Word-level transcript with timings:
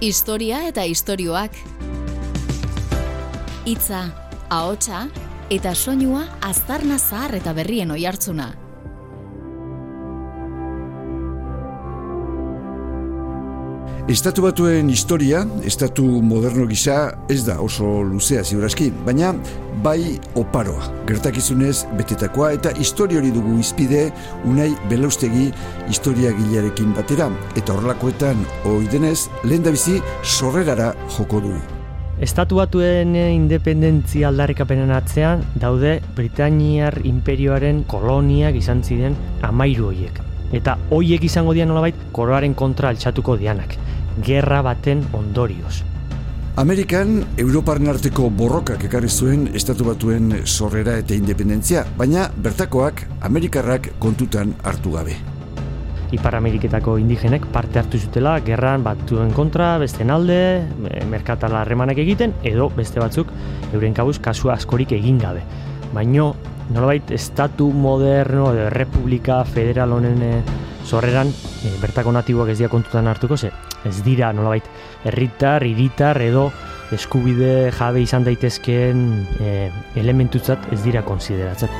Historia 0.00 0.62
eta 0.64 0.86
istorioak. 0.88 1.52
Hitza, 3.68 3.98
ahotsa 4.48 5.02
eta 5.52 5.74
soinua 5.76 6.22
aztarna 6.40 6.96
zahar 6.96 7.36
eta 7.36 7.52
berrien 7.52 7.92
oihartzuna. 7.92 8.46
Estatu 14.10 14.42
batuen 14.42 14.88
historia, 14.90 15.44
estatu 15.62 16.02
moderno 16.02 16.64
gisa, 16.66 17.12
ez 17.30 17.44
da 17.46 17.60
oso 17.62 17.86
luzea 18.02 18.40
ziurazki, 18.42 18.88
baina 19.06 19.28
bai 19.84 20.16
oparoa, 20.34 20.88
gertakizunez 21.06 21.84
betetakoa 21.94 22.48
eta 22.56 22.72
historiori 22.74 23.28
dugu 23.30 23.52
izpide 23.62 24.08
unai 24.50 24.72
belaustegi 24.90 25.44
historia 25.86 26.32
gilearekin 26.34 26.90
batera, 26.96 27.28
eta 27.54 27.76
horrelakoetan 27.76 28.40
oidenez, 28.72 29.28
lehen 29.44 29.62
da 29.62 29.70
bizi 29.76 30.00
sorrerara 30.24 30.88
joko 31.16 31.38
du. 31.44 31.52
Estatu 32.18 32.58
batuen 32.58 33.14
independentzia 33.14 34.32
aldarrikapenen 34.32 34.90
atzean 34.90 35.44
daude 35.54 36.00
Britainiar 36.18 36.98
imperioaren 37.06 37.84
koloniak 37.94 38.58
izan 38.58 38.82
ziren 38.82 39.14
amairu 39.46 39.92
hoiek. 39.92 40.18
Eta 40.50 40.74
hoiek 40.90 41.22
izango 41.30 41.54
dian 41.54 41.70
nolabait 41.70 41.94
koroaren 42.10 42.58
kontra 42.58 42.90
altxatuko 42.90 43.38
dianak 43.38 43.78
gerra 44.24 44.62
baten 44.62 45.06
ondorioz. 45.12 45.80
Amerikan, 46.60 47.22
Europaren 47.38 47.88
arteko 47.88 48.26
borrokak 48.36 48.82
ekarri 48.84 49.08
zuen 49.08 49.46
estatu 49.54 49.86
batuen 49.86 50.32
sorrera 50.44 50.96
eta 51.00 51.14
independentzia, 51.14 51.84
baina 51.96 52.26
bertakoak 52.36 53.04
Amerikarrak 53.28 53.92
kontutan 54.02 54.56
hartu 54.66 54.92
gabe. 54.96 55.14
Ipar 56.10 56.34
Ameriketako 56.34 56.96
indigenek 56.98 57.46
parte 57.54 57.78
hartu 57.78 58.00
zutela 58.02 58.34
gerran 58.42 58.82
batuen 58.82 59.30
kontra, 59.30 59.76
beste 59.78 60.02
alde, 60.10 60.66
merkatala 61.08 61.60
harremanak 61.62 62.02
egiten, 62.02 62.34
edo 62.42 62.68
beste 62.74 62.98
batzuk 62.98 63.30
euren 63.72 63.94
kabuz 63.94 64.18
kasu 64.18 64.50
askorik 64.50 64.92
egin 64.92 65.22
gabe. 65.22 65.44
Baino, 65.94 66.34
nolabait, 66.74 67.10
estatu 67.14 67.70
moderno, 67.70 68.50
edo 68.52 68.68
republika 68.74 69.44
federal 69.44 69.92
honen 69.92 70.22
eh, 70.22 70.42
sorreran, 70.84 71.30
e, 71.64 71.72
bertako 71.80 72.12
natiboak 72.12 72.50
ez 72.52 72.58
dira 72.58 72.70
kontutan 72.72 73.08
hartuko, 73.08 73.36
ze 73.36 73.52
ez 73.84 74.02
dira 74.04 74.32
nolabait 74.32 74.64
herritar, 75.04 75.64
hiritar 75.64 76.20
edo 76.22 76.50
eskubide 76.92 77.70
jabe 77.72 78.02
izan 78.02 78.24
daitezkeen 78.26 79.26
e, 79.40 79.70
elementutzat 79.96 80.72
ez 80.72 80.82
dira 80.82 81.02
konsideratzen. 81.06 81.70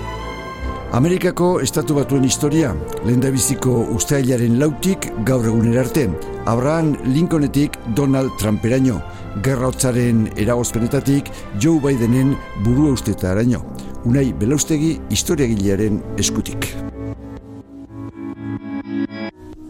Amerikako 0.90 1.60
estatu 1.62 1.94
batuen 1.94 2.24
historia, 2.26 2.72
lehendabiziko 3.04 3.76
usteailaren 3.94 4.56
lautik 4.58 5.06
gaur 5.28 5.46
egunera 5.46 5.84
arte, 5.84 6.08
Abraham 6.50 6.96
Lincolnetik 7.06 7.78
Donald 7.94 8.34
Trumperaino, 8.42 8.98
gerra 9.46 9.70
hotzaren 9.70 10.26
eragozpenetatik 10.34 11.30
Joe 11.62 11.78
Bidenen 11.86 12.34
buru 12.66 12.90
usteta 12.96 13.30
araño, 13.30 13.62
unai 14.02 14.32
belaustegi 14.34 14.96
historiagilearen 15.14 16.02
eskutik. 16.18 16.72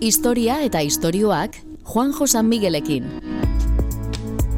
Historia 0.00 0.62
eta 0.64 0.80
istorioak 0.80 1.58
Juan 1.84 2.14
Josan 2.16 2.46
Miguelekin. 2.48 3.04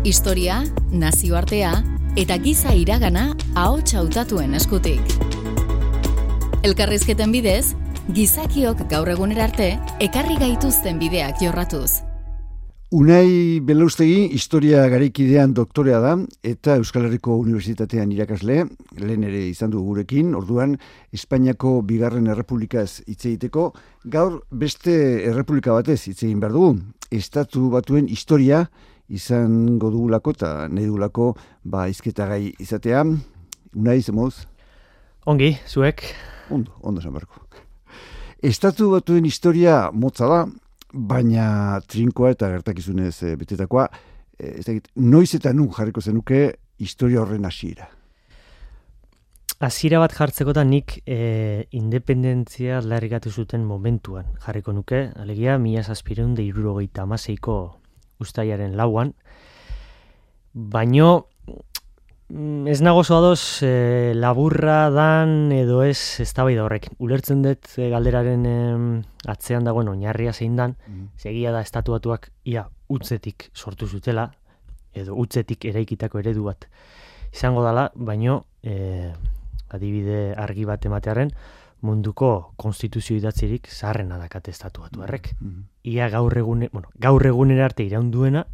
Historia, 0.06 0.60
nazioartea 0.92 1.72
eta 2.14 2.36
giza 2.38 2.76
iragana 2.78 3.24
ahots 3.58 3.96
hautatuen 3.98 4.54
eskutik. 4.54 5.02
Elkarrizketen 6.62 7.34
bidez, 7.34 7.74
gizakiok 8.14 8.86
gaur 8.94 9.10
egunera 9.16 9.48
arte 9.50 9.68
ekarri 9.98 10.38
gaituzten 10.38 11.02
bideak 11.02 11.42
jorratuz. 11.42 12.11
Unai 12.92 13.60
Belaustegi 13.64 14.26
historia 14.36 14.82
garaikidean 14.92 15.54
doktorea 15.56 15.96
da 16.04 16.10
eta 16.44 16.74
Euskal 16.76 17.06
Herriko 17.06 17.38
Unibertsitatean 17.40 18.10
irakasle, 18.12 18.66
lehen 19.00 19.22
ere 19.24 19.38
izan 19.48 19.70
du 19.72 19.80
gurekin, 19.80 20.34
orduan 20.36 20.74
Espainiako 21.16 21.78
bigarren 21.88 22.28
errepublikaz 22.28 23.00
hitz 23.06 23.22
egiteko, 23.30 23.70
gaur 24.04 24.42
beste 24.52 24.92
errepublika 25.30 25.72
batez 25.72 26.02
hitz 26.10 26.18
egin 26.18 26.42
behar 26.42 26.52
dugu. 26.52 26.74
Estatu 27.08 27.70
batuen 27.72 28.10
historia 28.12 28.66
izango 29.08 29.88
dugulako 29.94 30.36
eta 30.36 30.52
nahi 30.68 30.84
dugulako 30.90 31.30
ba 31.64 31.86
izketa 31.88 32.28
gai 32.28 32.52
izatea. 32.60 33.06
Unai, 33.72 34.02
zemoz? 34.02 34.34
Ongi, 35.24 35.54
zuek? 35.64 36.04
Ondo, 36.50 36.76
ondo 36.82 37.00
esan 37.00 37.16
Estatu 38.42 38.90
batuen 38.90 39.24
historia 39.24 39.88
motza 39.94 40.28
da, 40.28 40.44
baina 40.92 41.80
trinkoa 41.88 42.32
eta 42.34 42.50
gertakizunez 42.52 43.16
e, 43.22 43.34
betetakoa, 43.40 43.88
e, 44.38 44.58
ez 44.58 44.66
dakit, 44.66 44.88
noiz 44.96 45.32
eta 45.34 45.52
nun 45.52 45.70
jarriko 45.72 46.00
zenuke 46.00 46.44
historia 46.78 47.22
horren 47.22 47.44
hasiera. 47.48 47.88
Hasiera 49.62 50.00
bat 50.02 50.14
jartzeko 50.16 50.52
da 50.56 50.64
nik 50.66 50.96
e, 51.06 51.68
independentzia 51.78 52.80
larrigatu 52.82 53.30
zuten 53.30 53.64
momentuan 53.64 54.26
jarriko 54.42 54.74
nuke, 54.74 55.04
alegia 55.16 55.58
mila 55.58 55.84
zazpireun 55.84 56.34
de 56.34 56.42
irurogeita 56.48 57.04
amaseiko 57.06 57.58
ustaiaren 58.22 58.76
lauan, 58.76 59.14
baino 60.52 61.28
ez 62.66 62.80
nago 62.80 63.02
zoadoz 63.04 63.62
e, 63.62 64.14
laburra 64.14 64.90
dan 64.90 65.52
edo 65.52 65.82
ez 65.84 66.20
ez 66.20 66.32
da 66.32 66.44
horrek. 66.44 66.88
Ulertzen 66.98 67.42
dut 67.42 67.74
e, 67.76 67.90
galderaren 67.90 69.04
atzean 69.26 69.64
dagoen 69.64 69.88
oinarria 69.88 70.32
zein 70.32 70.56
dan, 70.56 70.76
mm. 70.86 71.08
segia 71.16 71.52
da 71.52 71.60
estatuatuak 71.60 72.30
ia 72.44 72.68
utzetik 72.88 73.50
sortu 73.54 73.86
zutela, 73.86 74.30
edo 74.94 75.14
utzetik 75.14 75.64
eraikitako 75.64 76.18
eredu 76.18 76.44
bat 76.44 76.68
izango 77.32 77.62
dala, 77.64 77.90
baino 77.94 78.44
e, 78.62 79.12
adibide 79.72 80.34
argi 80.36 80.64
bat 80.68 80.84
ematearen 80.84 81.32
munduko 81.82 82.54
konstituzio 82.56 83.16
idatzirik 83.16 83.66
zaharren 83.68 84.12
adakate 84.12 84.52
estatuatu 84.54 85.02
errek. 85.02 85.32
Mm. 85.40 85.64
Ia 85.92 86.08
gaur 86.08 86.36
egune, 86.38 86.68
bueno, 86.72 86.88
gaur 86.96 87.26
egunera 87.26 87.66
arte 87.66 87.84
iraunduena, 87.84 88.46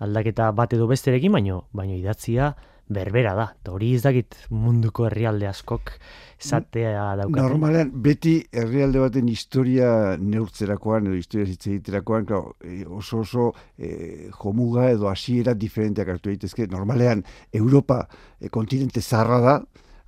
aldaketa 0.00 0.50
bat 0.56 0.72
edo 0.74 0.88
besterekin, 0.90 1.32
baino, 1.32 1.64
baino 1.72 1.94
idatzia, 1.94 2.54
berbera 2.90 3.34
da. 3.38 3.46
Eta 3.60 3.72
hori 3.72 3.94
ez 3.96 4.02
dakit 4.04 4.36
munduko 4.50 5.06
herrialde 5.08 5.48
askok 5.48 5.92
zatea 6.40 7.04
daukaten. 7.20 7.38
Normalean, 7.38 7.90
beti 8.04 8.36
herrialde 8.52 9.02
baten 9.02 9.28
historia 9.30 10.16
neurtzerakoan 10.20 11.10
edo 11.10 11.18
historia 11.18 11.46
zitze 11.46 11.74
egiterakoan, 11.76 12.28
e, 12.64 12.84
oso 12.86 13.22
oso 13.24 13.50
e, 13.78 14.30
jomuga 14.40 14.90
edo 14.90 15.10
hasiera 15.10 15.54
diferenteak 15.54 16.14
hartu 16.16 16.32
daitezke. 16.32 16.66
Normalean, 16.70 17.24
Europa 17.52 18.02
e, 18.40 18.48
kontinente 18.48 19.00
zarra 19.00 19.40
da, 19.44 19.60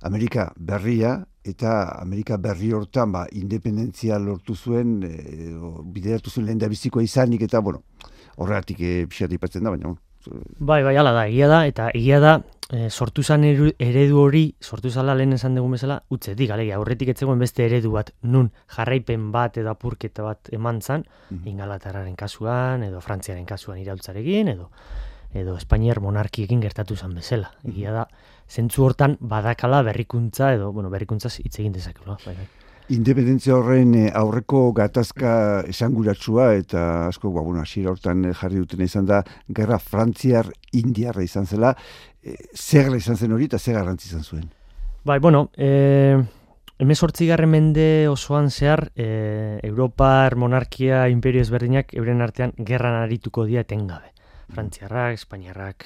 Amerika 0.03 0.51
berria, 0.57 1.21
eta 1.47 1.99
Amerika 1.99 2.37
berri 2.37 2.71
hortan 2.75 3.11
ba, 3.11 3.25
independentzia 3.31 4.17
lortu 4.19 4.55
zuen, 4.55 4.97
e, 5.03 5.53
bideratu 5.95 6.31
zuen 6.31 6.49
lehen 6.49 6.59
da 6.59 6.71
bizikoa 6.71 7.03
izanik, 7.03 7.45
eta 7.47 7.61
bueno, 7.63 7.83
horregatik 8.37 8.81
e, 8.81 8.95
pixat 9.07 9.31
da, 9.31 9.69
baina 9.69 9.95
Bai, 10.59 10.83
bai, 10.83 10.95
ala 10.95 11.11
da, 11.11 11.25
egia 11.27 11.49
da, 11.51 11.65
eta 11.67 11.89
egia 11.91 12.19
da, 12.23 12.37
e, 12.73 12.89
sortu 12.89 13.23
zan 13.23 13.43
eredu 13.45 14.19
hori, 14.19 14.43
sortu 14.61 14.89
zala 14.89 15.13
lehen 15.15 15.37
esan 15.37 15.55
dugu 15.55 15.69
bezala, 15.75 15.99
utzetik, 16.13 16.51
alegia, 16.55 16.79
aurretik 16.79 17.13
etzegoen 17.13 17.41
beste 17.41 17.65
eredu 17.67 17.93
bat, 17.93 18.09
nun 18.23 18.49
jarraipen 18.75 19.29
bat 19.35 19.59
edo 19.61 19.69
apurketa 19.73 20.25
bat 20.25 20.53
eman 20.57 20.81
zan, 20.81 21.05
mm 21.29 21.47
ingalaterraren 21.53 22.15
kasuan, 22.17 22.83
edo 22.87 23.01
frantziaren 23.01 23.45
kasuan 23.45 23.81
iraultzarekin, 23.83 24.49
edo 24.55 24.69
edo 25.33 25.55
Espainiar 25.57 25.99
monarkiekin 25.99 26.61
gertatu 26.61 26.95
zan 26.95 27.15
bezala. 27.17 27.49
Egia 27.65 27.93
da, 27.93 28.03
zentzu 28.49 28.85
hortan 28.85 29.17
badakala 29.19 29.81
berrikuntza, 29.81 30.53
edo, 30.53 30.71
bueno, 30.71 30.91
berrikuntzaz 30.93 31.39
hitz 31.41 31.55
egin 31.59 31.73
dezakelo, 31.73 32.19
bai, 32.25 32.35
bai. 32.37 32.47
Independentzia 32.91 33.55
horren 33.55 33.93
eh, 33.95 34.09
aurreko 34.11 34.73
gatazka 34.75 35.63
esanguratsua 35.71 36.49
eta 36.59 37.07
asko 37.07 37.31
ba 37.31 37.41
bueno, 37.41 37.61
hasiera 37.61 37.93
hortan 37.93 38.25
eh, 38.25 38.33
jarri 38.35 38.59
duten 38.59 38.81
izan 38.83 39.05
da 39.07 39.21
gerra 39.47 39.79
frantziar 39.79 40.51
indiarra 40.73 41.23
izan 41.23 41.47
zela. 41.47 41.73
E, 42.23 42.35
zer 42.55 42.91
izan 42.95 43.15
zen 43.15 43.31
hori 43.31 43.47
eta 43.47 43.59
zer 43.59 43.77
garrantzi 43.79 44.09
izan 44.09 44.23
zuen? 44.23 44.49
Bai, 45.05 45.19
bueno, 45.19 45.49
eh 45.57 46.17
garren 46.79 47.49
mende 47.49 48.07
osoan 48.09 48.49
zehar, 48.49 48.91
e, 48.95 49.59
Europar 49.63 50.35
monarkia 50.35 51.07
imperio 51.07 51.41
ezberdinak 51.41 51.93
euren 51.93 52.21
artean 52.21 52.51
gerran 52.57 52.95
arituko 52.95 53.45
dia 53.45 53.61
etengabe. 53.61 54.11
Frantziarrak, 54.51 55.13
Espainiarrak, 55.13 55.85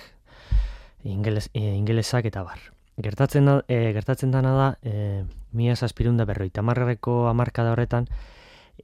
ingeles, 1.04 1.50
ingelesak 1.54 2.26
eta 2.26 2.44
bar. 2.44 2.58
Gertatzen 2.98 3.46
da, 3.46 3.62
e, 3.68 3.94
gertatzen 3.94 4.32
dana 4.32 4.54
da, 4.58 4.78
e, 4.82 5.24
mila 5.58 5.76
zazpirunda 5.76 6.26
berroita 6.30 6.62
marrareko 6.62 7.26
amarkada 7.28 7.74
horretan, 7.74 8.08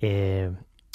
e, 0.02 0.52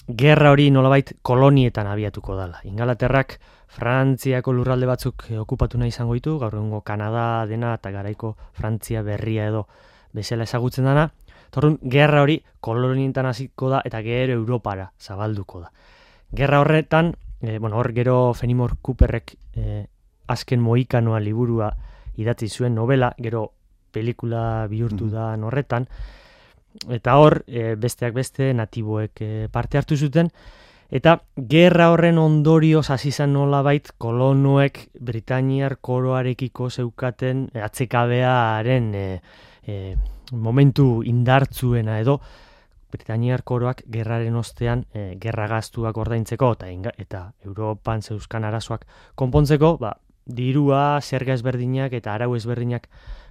gerra 0.09 0.51
hori 0.51 0.71
nolabait 0.71 1.13
kolonietan 1.23 1.87
abiatuko 1.87 2.37
dala. 2.37 2.61
Ingalaterrak 2.65 3.39
Frantziako 3.69 4.55
lurralde 4.57 4.89
batzuk 4.89 5.27
okupatu 5.43 5.79
nahi 5.79 5.93
izango 5.93 6.17
ditu, 6.17 6.39
gaur 6.41 6.55
egungo 6.57 6.81
Kanada 6.81 7.45
dena 7.47 7.75
eta 7.77 7.93
garaiko 7.93 8.35
Frantzia 8.57 9.03
berria 9.05 9.47
edo 9.53 9.67
bezala 10.17 10.49
ezagutzen 10.49 10.89
dana. 10.89 11.11
Torrun, 11.53 11.79
gerra 11.83 12.23
hori 12.25 12.41
kolonietan 12.61 13.29
hasiko 13.29 13.69
da 13.73 13.83
eta 13.85 14.01
gero 14.03 14.33
Europara 14.33 14.91
zabalduko 15.01 15.61
da. 15.61 15.71
Gerra 16.33 16.61
horretan, 16.61 17.15
e, 17.41 17.59
bueno, 17.59 17.77
hor 17.77 17.93
gero 17.93 18.35
Fenimore 18.35 18.81
Cooperrek 18.83 19.37
e, 19.55 19.87
azken 20.29 20.61
moikanoa 20.61 21.21
liburua 21.21 21.71
idatzi 22.17 22.49
zuen 22.49 22.75
novela, 22.75 23.13
gero 23.19 23.53
pelikula 23.99 24.67
bihurtu 24.71 25.09
mm 25.09 25.13
da 25.13 25.35
horretan, 25.51 25.89
eta 26.89 27.19
hor, 27.19 27.43
e, 27.47 27.75
besteak 27.81 28.15
beste, 28.15 28.53
natiboek 28.55 29.23
e, 29.25 29.31
parte 29.53 29.79
hartu 29.79 29.97
zuten, 29.97 30.31
eta 30.91 31.19
gerra 31.37 31.91
horren 31.93 32.19
ondorio 32.19 32.83
hasi 32.87 33.11
izan 33.13 33.35
nola 33.37 33.63
bait, 33.63 33.91
kolonoek 33.99 34.81
Britaniar 35.01 35.79
koroarekiko 35.81 36.71
zeukaten 36.71 37.49
atzekabearen 37.69 38.93
e, 38.95 39.07
e, 39.67 39.97
momentu 40.33 41.03
indartzuena 41.05 41.99
edo, 42.01 42.21
Britaniar 42.89 43.43
koroak 43.45 43.83
gerraren 43.93 44.37
ostean 44.41 44.87
e, 44.97 45.15
gerra 45.21 45.49
gaztuak 45.51 45.97
ordaintzeko 46.01 46.55
eta 46.57 46.93
eta 46.97 47.25
Europan 47.45 48.03
zeuzkan 48.03 48.45
arazoak 48.49 48.87
konpontzeko, 49.15 49.77
ba, 49.77 49.99
dirua, 50.25 51.01
zerga 51.03 51.35
ezberdinak 51.37 51.93
eta 51.93 52.15
arau 52.15 52.35
ezberdinak 52.37 52.89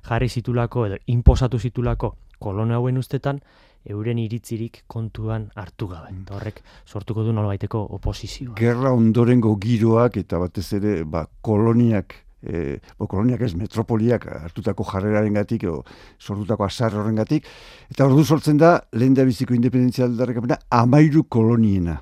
jarri 0.07 0.29
zitulako 0.29 0.85
edo 0.87 0.97
inposatu 1.13 1.59
zitulako 1.59 2.15
kolona 2.39 2.77
hauen 2.77 2.97
ustetan 2.97 3.41
euren 3.87 4.19
iritzirik 4.19 4.83
kontuan 4.87 5.49
hartu 5.55 5.87
gabe. 5.87 6.11
Mm. 6.11 6.25
horrek 6.35 6.61
sortuko 6.85 7.23
du 7.23 7.33
nolabaiteko 7.33 7.83
oposizioa. 7.97 8.55
Gerra 8.59 8.91
ondorengo 8.93 9.55
giroak 9.61 10.17
eta 10.17 10.39
batez 10.41 10.67
ere 10.79 11.03
ba, 11.03 11.25
koloniak 11.41 12.15
e, 12.41 12.79
bo, 12.99 13.07
koloniak 13.07 13.41
ez 13.47 13.53
metropoliak 13.55 14.27
hartutako 14.43 14.85
jarreraren 14.91 15.39
gatik 15.39 15.67
o, 15.71 15.81
sortutako 16.19 16.67
azar 16.67 16.95
horren 16.95 17.15
gatik 17.21 17.47
eta 17.91 18.05
ordu 18.05 18.25
sortzen 18.25 18.57
da 18.57 18.77
lehen 18.93 19.15
da 19.17 19.25
biziko 19.27 19.55
independentzia 19.55 20.05
aldarrekapena 20.05 20.59
amairu 20.69 21.23
koloniena. 21.29 22.01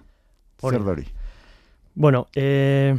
Zer 0.61 0.83
da 0.83 0.95
Bueno, 1.95 2.27
eh, 2.35 2.95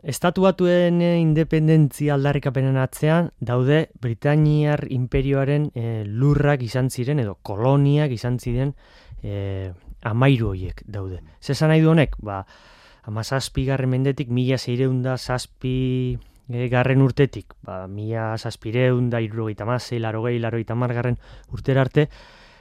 Estatuatuen 0.00 1.02
independentzia 1.04 2.14
aldarrikapenen 2.16 2.78
atzean 2.80 3.28
daude 3.44 3.90
Britainiar 4.00 4.86
imperioaren 4.88 5.68
e, 5.76 6.04
lurrak 6.08 6.62
izan 6.64 6.88
ziren 6.88 7.20
edo 7.20 7.36
koloniak 7.44 8.14
izan 8.16 8.38
ziren 8.40 8.72
e, 9.22 9.72
amairu 10.00 10.54
hoiek 10.54 10.80
daude. 10.88 11.20
Zesan 11.42 11.68
nahi 11.68 11.84
du 11.84 11.92
honek? 11.92 12.16
Ba, 12.24 12.46
ama 13.04 13.24
zazpi 13.24 13.66
garren 13.68 13.92
mendetik, 13.92 14.32
mila 14.32 14.56
zeireunda 14.56 15.18
zazpi 15.18 16.16
e, 16.48 16.68
garren 16.72 17.04
urtetik, 17.04 17.52
ba, 17.60 17.84
mila 17.86 18.38
zazpireunda, 18.38 19.20
irrogeita 19.20 19.68
mazei, 19.68 20.00
larogei, 20.00 20.38
larogeita 20.40 20.74
garren 20.96 21.20
urtera 21.52 21.82
arte, 21.84 22.08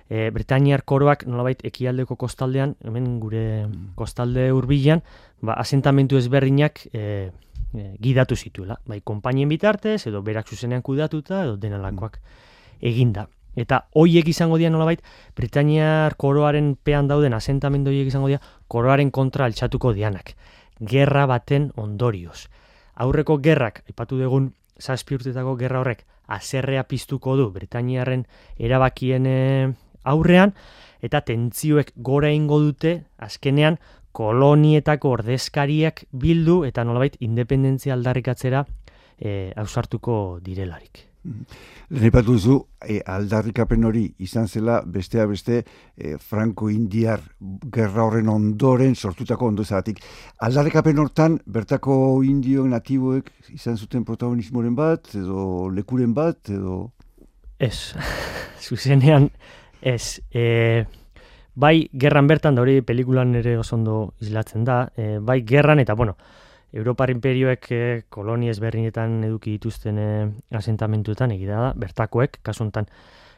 e, 0.09 0.29
Britainiar 0.33 0.83
koroak 0.83 1.25
nolabait 1.29 1.61
ekialdeko 1.65 2.17
kostaldean, 2.19 2.75
hemen 2.83 3.19
gure 3.21 3.67
mm. 3.67 3.93
kostalde 3.95 4.49
hurbilan, 4.51 5.03
ba, 5.45 5.55
asentamentu 5.61 6.17
ezberdinak 6.17 6.87
e, 6.91 7.31
e, 7.73 7.95
gidatu 8.01 8.35
zituela. 8.35 8.79
Bai, 8.89 9.01
konpainien 9.05 9.49
bitartez, 9.49 10.01
edo 10.09 10.23
berak 10.25 10.49
zuzenean 10.49 10.81
kudatuta, 10.81 11.43
edo 11.45 11.57
denalakoak 11.61 12.19
eginda. 12.81 13.29
Eta 13.59 13.83
hoiek 13.97 14.27
izango 14.29 14.57
dira 14.57 14.69
nolabait, 14.73 15.01
Britainiar 15.37 16.15
koroaren 16.17 16.75
pean 16.75 17.09
dauden 17.09 17.33
asentamendu 17.33 17.91
hoiek 17.91 18.07
izango 18.09 18.29
dira, 18.31 18.41
koroaren 18.67 19.11
kontra 19.11 19.45
altxatuko 19.45 19.93
dianak. 19.93 20.35
Gerra 20.79 21.25
baten 21.27 21.71
ondorioz. 21.75 22.47
Aurreko 22.99 23.37
gerrak, 23.43 23.83
aipatu 23.87 24.17
dugun, 24.19 24.53
zazpi 24.79 25.17
urtetako 25.17 25.55
gerra 25.59 25.81
horrek, 25.81 26.05
azerrea 26.27 26.85
piztuko 26.87 27.35
du 27.35 27.49
Britainiarren 27.51 28.25
erabakien 28.57 29.25
e, 29.27 29.37
aurrean, 30.11 30.53
eta 31.01 31.21
tentzioek 31.25 31.93
gora 31.95 32.31
ingo 32.35 32.59
dute, 32.59 32.95
azkenean, 33.17 33.79
kolonietako 34.11 35.13
ordezkariak 35.19 36.03
bildu 36.11 36.63
eta 36.67 36.83
nolabait 36.83 37.15
independentzia 37.23 37.93
aldarrikatzera 37.95 38.65
e, 39.19 39.53
ausartuko 39.55 40.39
direlarik. 40.43 41.05
Lehenipatu 41.89 42.35
duzu, 42.37 42.55
e, 42.79 43.01
aldarrikapen 43.05 43.83
hori 43.85 44.05
izan 44.23 44.47
zela 44.47 44.79
bestea 44.85 45.25
beste 45.27 45.59
e, 45.59 46.15
Franco-Indiar 46.17 47.21
gerra 47.75 48.05
horren 48.05 48.29
ondoren 48.31 48.95
sortutako 48.95 49.49
ondozatik. 49.51 49.99
Aldarrikapen 50.47 51.01
hortan, 51.03 51.37
bertako 51.45 52.21
indioen 52.23 52.71
natiboek 52.73 53.29
izan 53.53 53.77
zuten 53.77 54.05
protagonismoren 54.07 54.77
bat, 54.79 55.11
edo 55.15 55.69
lekuren 55.75 56.15
bat, 56.15 56.39
edo... 56.55 56.79
Ez, 57.59 57.93
zuzenean, 58.67 59.29
ez. 59.81 60.21
E, 60.31 60.85
bai 61.55 61.89
gerran 61.91 62.27
bertan 62.27 62.55
da 62.55 62.63
hori 62.63 62.81
pelikulan 62.81 63.35
ere 63.35 63.57
oso 63.59 63.75
ondo 63.75 64.13
islatzen 64.23 64.63
da, 64.63 64.89
e, 64.95 65.17
bai 65.19 65.41
gerran 65.47 65.79
eta 65.79 65.93
bueno, 65.93 66.17
Europar 66.71 67.09
imperioek 67.09 67.71
e, 67.71 67.81
koloni 68.13 68.49
ezberdinetan 68.49 69.23
eduki 69.25 69.55
dituzten 69.57 69.97
e, 69.97 70.09
asentamentuetan 70.55 71.33
egida 71.33 71.63
da, 71.63 71.71
bertakoek, 71.75 72.39
kasu 72.45 72.63
honetan 72.63 72.89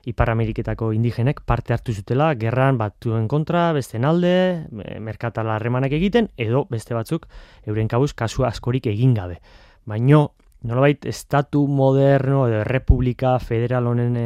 Ipar 0.10 0.32
Ameriketako 0.34 0.92
indigenek 0.98 1.44
parte 1.46 1.76
hartu 1.76 1.94
zutela, 1.94 2.32
gerran 2.36 2.78
batuen 2.80 3.28
kontra, 3.30 3.68
beste 3.72 4.00
alde, 4.02 4.66
merkatala 5.00 5.56
harremanak 5.56 5.94
egiten, 5.94 6.32
edo 6.38 6.66
beste 6.72 6.96
batzuk, 6.98 7.28
euren 7.68 7.88
kabuz, 7.88 8.14
kasu 8.18 8.44
askorik 8.50 8.88
egin 8.90 9.14
gabe. 9.14 9.38
Baino, 9.86 10.34
nolabait, 10.66 11.06
estatu 11.06 11.68
moderno, 11.68 12.48
edo 12.50 12.64
republika 12.66 13.38
federal 13.40 13.88
honen 13.94 14.18
e, 14.18 14.26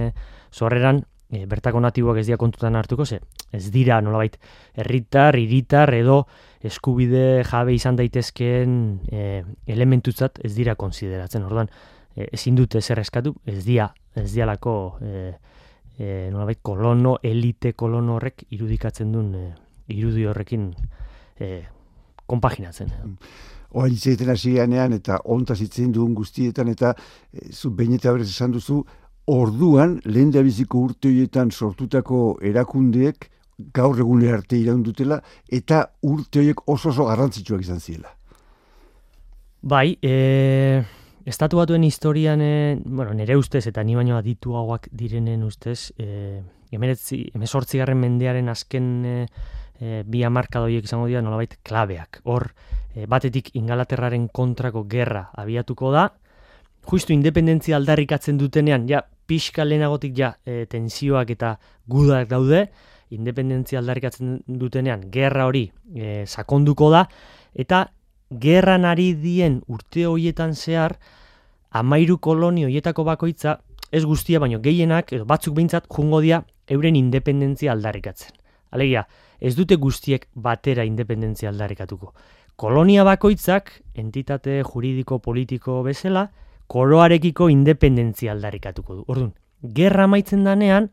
zorreran, 0.53 1.03
e, 1.29 1.45
bertako 1.49 1.81
natiboak 1.83 2.19
ez 2.21 2.27
dira 2.27 2.37
kontutan 2.37 2.75
hartuko, 2.75 3.05
ze 3.05 3.19
ez 3.51 3.69
dira 3.71 4.01
nolabait 4.01 4.37
herritar, 4.75 5.37
hiritar 5.39 5.93
edo 5.93 6.25
eskubide 6.65 7.43
jabe 7.45 7.75
izan 7.75 7.95
daitezkeen 7.95 8.77
e, 9.11 9.43
elementutzat 9.67 10.39
ez 10.43 10.53
dira 10.55 10.75
konsideratzen. 10.75 11.45
Orduan, 11.45 11.69
e, 12.15 12.29
ezin 12.31 12.55
dute 12.55 12.81
zer 12.81 12.99
eskatu, 12.99 13.35
ez 13.45 13.63
dira, 13.65 13.91
ez 14.15 14.31
dialako 14.33 14.75
e, 15.01 15.25
e, 15.97 16.29
nolabait 16.31 16.61
kolono, 16.61 17.17
elite 17.23 17.73
kolono 17.73 18.19
horrek 18.19 18.47
irudikatzen 18.55 19.11
duen 19.13 19.33
e, 19.35 19.45
irudi 19.95 20.25
horrekin 20.25 20.71
e, 21.39 21.51
konpaginatzen. 22.25 22.93
Mm. 23.03 23.17
Oa 23.75 23.89
itzaiten 23.91 24.29
hasi 24.31 24.55
eta 24.57 25.19
ontaz 25.25 25.59
itzen 25.61 25.91
duen 25.91 26.13
guztietan 26.15 26.69
eta 26.69 26.93
e, 27.33 27.51
zu 27.51 27.71
behin 27.71 27.93
eta 27.95 28.11
berez 28.11 28.29
esan 28.29 28.51
duzu, 28.51 28.85
orduan, 29.25 29.99
lehen 30.05 30.31
da 30.31 30.43
biziko 30.45 30.79
urte 30.85 31.09
horietan 31.09 31.51
sortutako 31.51 32.37
erakundeek 32.45 33.29
gaur 33.73 33.97
egune 33.99 34.29
arte 34.31 34.57
iraundutela 34.59 35.21
eta 35.51 35.85
urte 36.03 36.41
horiek 36.41 36.61
oso 36.69 36.89
oso 36.89 37.05
garrantzitsuak 37.07 37.61
izan 37.61 37.79
ziela. 37.79 38.11
Bai, 39.65 39.97
e, 40.01 40.83
estatu 41.25 41.57
batuen 41.57 41.83
historian, 41.83 42.41
e, 42.41 42.77
bueno, 42.85 43.13
nire 43.13 43.37
ustez 43.37 43.65
eta 43.67 43.83
ni 43.83 43.95
baino 43.95 44.17
aditu 44.17 44.53
hauak 44.55 44.89
direnen 44.91 45.43
ustez, 45.43 45.93
e, 45.97 46.43
emezortzi 46.71 47.79
garren 47.79 47.97
mendearen 47.97 48.49
azken 48.49 48.91
e, 49.05 49.15
e, 49.79 50.03
bi 50.05 50.21
amarkadoiek 50.23 50.85
izango 50.85 51.07
dira 51.07 51.23
nolabait 51.25 51.57
klabeak. 51.63 52.21
Hor, 52.25 52.51
e, 52.93 53.07
batetik 53.07 53.55
ingalaterraren 53.55 54.27
kontrako 54.27 54.85
gerra 54.91 55.29
abiatuko 55.33 55.91
da, 55.95 56.09
justu 56.85 57.15
independentzia 57.15 57.79
aldarrikatzen 57.79 58.37
dutenean, 58.37 58.85
ja, 58.87 59.01
pixka 59.27 59.65
lehenagotik 59.65 60.15
ja 60.17 60.35
e, 60.45 60.65
tensioak 60.69 61.31
eta 61.33 61.55
gudak 61.87 62.29
daude, 62.29 62.67
independentzia 63.13 63.79
aldarrikatzen 63.79 64.39
dutenean, 64.47 65.09
gerra 65.11 65.45
hori 65.49 65.69
e, 65.93 66.25
sakonduko 66.25 66.89
da, 66.93 67.05
eta 67.53 67.85
gerran 68.41 68.85
ari 68.85 69.13
dien 69.19 69.61
urte 69.67 70.05
hoietan 70.09 70.55
zehar, 70.55 70.97
amairu 71.71 72.17
koloni 72.17 72.65
hoietako 72.65 73.05
bakoitza, 73.05 73.59
ez 73.91 74.03
guztia, 74.05 74.39
baino 74.39 74.59
gehienak, 74.59 75.13
edo 75.13 75.25
batzuk 75.29 75.55
behintzat, 75.55 75.87
jungo 75.91 76.21
dia 76.23 76.41
euren 76.71 76.95
independentzia 76.95 77.71
aldarrikatzen. 77.75 78.33
Alegia, 78.75 79.05
ez 79.39 79.53
dute 79.55 79.77
guztiek 79.79 80.27
batera 80.35 80.83
independentzia 80.83 81.51
aldarrikatuko. 81.51 82.13
Kolonia 82.55 83.03
bakoitzak, 83.03 83.71
entitate 83.99 84.61
juridiko 84.63 85.19
politiko 85.19 85.81
bezala, 85.83 86.29
koroarekiko 86.67 87.49
independentzia 87.49 88.33
aldarrikatuko 88.33 88.95
du. 88.95 89.05
Orduan, 89.07 89.33
gerra 89.61 90.05
amaitzen 90.09 90.43
danean, 90.43 90.89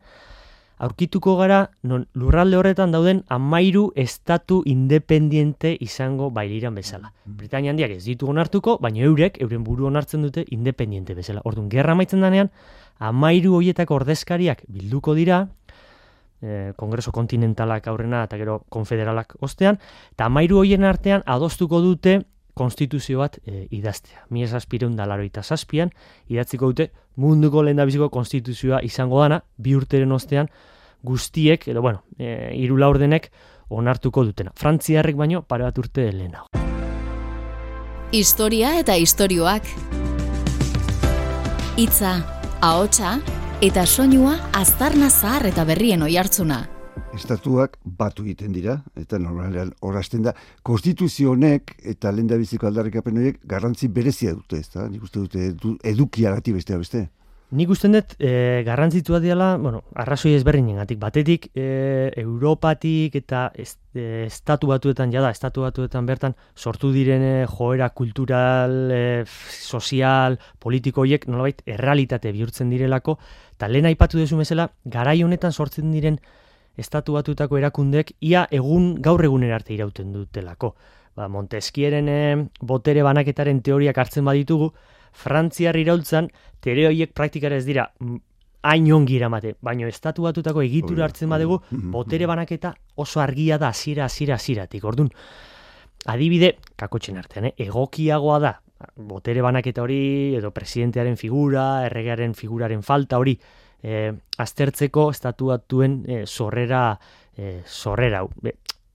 aurkituko 0.83 1.35
gara, 1.37 1.69
non 1.83 2.07
lurralde 2.17 2.57
horretan 2.57 2.91
dauden 2.91 3.23
amairu 3.31 3.91
estatu 3.95 4.61
independiente 4.65 5.75
izango 5.79 6.29
bailiran 6.31 6.75
bezala. 6.75 7.13
Mm. 7.25 7.37
Britania 7.37 7.71
handiak 7.71 7.95
ez 7.97 8.03
ditu 8.05 8.29
onartuko, 8.29 8.77
baina 8.81 9.03
eurek, 9.07 9.39
euren 9.41 9.63
buru 9.63 9.87
onartzen 9.87 10.25
dute 10.25 10.45
independiente 10.49 11.15
bezala. 11.15 11.43
Orduan, 11.45 11.69
gerra 11.69 11.95
amaitzen 11.95 12.21
danean, 12.25 12.51
amairu 12.99 13.55
hoietako 13.59 14.01
ordezkariak 14.01 14.65
bilduko 14.67 15.15
dira, 15.15 15.47
eh, 16.41 16.73
kongreso 16.75 17.11
kontinentalak 17.11 17.87
aurrena 17.87 18.23
eta 18.27 18.37
gero 18.37 18.63
konfederalak 18.69 19.37
ostean, 19.39 19.79
eta 20.11 20.27
amairu 20.27 20.59
hoien 20.63 20.83
artean 20.83 21.23
adostuko 21.25 21.81
dute 21.81 22.21
konstituzio 22.53 23.19
bat 23.19 23.39
e, 23.45 23.67
idaztea. 23.71 24.25
Mi 24.29 24.43
esaspireun 24.43 24.95
da 24.95 25.07
laroita 25.09 25.43
zazpian, 25.43 25.91
idatziko 26.29 26.71
dute 26.71 26.91
munduko 27.15 27.63
lehen 27.63 27.81
biziko 27.85 28.09
konstituzioa 28.09 28.81
izango 28.83 29.21
dana, 29.21 29.43
bi 29.57 29.75
urteren 29.75 30.11
ostean 30.11 30.49
guztiek, 31.03 31.67
edo 31.67 31.81
bueno, 31.81 32.03
e, 32.17 32.53
irula 32.55 32.89
ordenek 32.89 33.31
onartuko 33.69 34.23
dutena. 34.25 34.53
Frantziarrek 34.55 35.17
baino, 35.17 35.41
pare 35.41 35.63
bat 35.67 35.77
urte 35.77 36.11
lehenago. 36.11 36.47
Historia 38.13 38.77
eta 38.79 38.95
istorioak. 39.01 39.65
Hitza, 41.81 42.19
ahotsa 42.61 43.17
eta 43.61 43.87
soinua 43.87 44.37
aztarna 44.53 45.09
zahar 45.09 45.47
eta 45.49 45.65
berrien 45.65 46.05
oihartzuna. 46.05 46.72
Estatuak 47.13 47.75
batu 47.85 48.23
egiten 48.25 48.53
dira, 48.55 48.79
eta 48.97 49.19
normalean 49.21 49.69
horazten 49.85 50.23
da, 50.25 50.33
konstituzio 50.65 51.35
honek 51.35 51.75
eta 51.93 52.11
lenda 52.11 52.39
biziko 52.41 52.65
aldarrikapen 52.67 53.19
horiek 53.21 53.37
garrantzi 53.49 53.87
berezia 53.87 54.33
dute, 54.33 54.63
ez 54.63 54.69
da? 54.73 54.87
Nik 54.89 55.03
uste 55.05 55.21
dute 55.21 55.83
edukia 55.93 56.33
gati 56.33 56.55
bestea 56.55 56.81
beste. 56.81 57.05
Nik 57.53 57.69
usten 57.69 57.93
dut, 57.93 58.15
e, 58.17 58.63
garrantzitua 58.65 59.19
diala, 59.21 59.51
bueno, 59.61 59.83
arrazoi 59.93 60.31
ezberdinen 60.33 60.79
gatik. 60.81 60.97
Batetik, 60.97 61.51
e, 61.53 62.09
Europatik 62.17 63.13
eta 63.19 63.43
e, 63.53 63.67
estatu 64.25 64.71
batuetan, 64.71 65.13
jada, 65.13 65.29
estatu 65.29 65.67
batuetan 65.67 66.09
bertan, 66.09 66.33
sortu 66.57 66.89
direne 66.95 67.45
joera 67.51 67.91
kultural, 67.93 68.89
e, 68.89 69.03
sozial, 69.29 70.39
politikoiek, 70.57 71.29
nolabait, 71.29 71.61
errealitate 71.69 72.33
bihurtzen 72.33 72.73
direlako, 72.73 73.19
eta 73.53 73.69
lehen 73.69 73.85
aipatu 73.91 74.17
dezu 74.17 74.39
mesela, 74.41 74.71
garai 74.89 75.19
honetan 75.21 75.53
sortzen 75.53 75.93
diren 75.93 76.17
estatu 76.77 77.13
batuetako 77.13 77.57
erakundek, 77.59 78.13
ia 78.21 78.47
egun, 78.51 78.95
gaur 79.01 79.23
egunen 79.23 79.53
arte 79.53 79.73
irauten 79.75 80.11
dutelako. 80.13 80.73
Ba, 81.15 81.27
Montesquieren 81.29 82.09
e, 82.09 82.19
botere 82.61 83.03
banaketaren 83.05 83.61
teoriak 83.61 83.97
hartzen 83.97 84.25
baditugu, 84.25 84.71
Frantziar 85.13 85.77
iraultzan, 85.77 86.31
tereoiek 86.65 87.11
praktikara 87.13 87.59
ez 87.61 87.65
dira, 87.67 87.85
mm, 88.01 88.15
hain 88.65 88.87
ongi 88.95 89.19
eramate, 89.19 89.53
baina 89.61 89.87
estatu 89.87 90.25
batutako 90.25 90.63
egitura 90.63 91.05
hartzen 91.05 91.29
badegu, 91.29 91.59
mm-hmm. 91.59 91.91
botere 91.93 92.25
banaketa 92.25 92.73
oso 92.95 93.21
argia 93.21 93.59
da, 93.61 93.69
hasiera 93.69 94.05
hasiera 94.05 94.39
hasieratik. 94.39 94.85
Ordun 94.89 95.11
adibide, 96.09 96.55
kakotxen 96.79 97.19
artean, 97.19 97.51
eh? 97.51 97.53
egokiagoa 97.67 98.39
da, 98.39 98.53
botere 98.95 99.43
banaketa 99.45 99.83
hori, 99.83 100.35
edo 100.39 100.51
presidentearen 100.51 101.17
figura, 101.17 101.85
erregearen 101.85 102.33
figuraren 102.33 102.81
falta 102.83 103.19
hori, 103.21 103.37
eh, 103.83 104.13
aztertzeko 104.37 105.09
estatu 105.11 105.51
batuen 105.51 106.03
eh, 106.07 106.23
sorrera, 106.25 106.99
eh, 107.37 107.61
sorrera. 107.67 108.23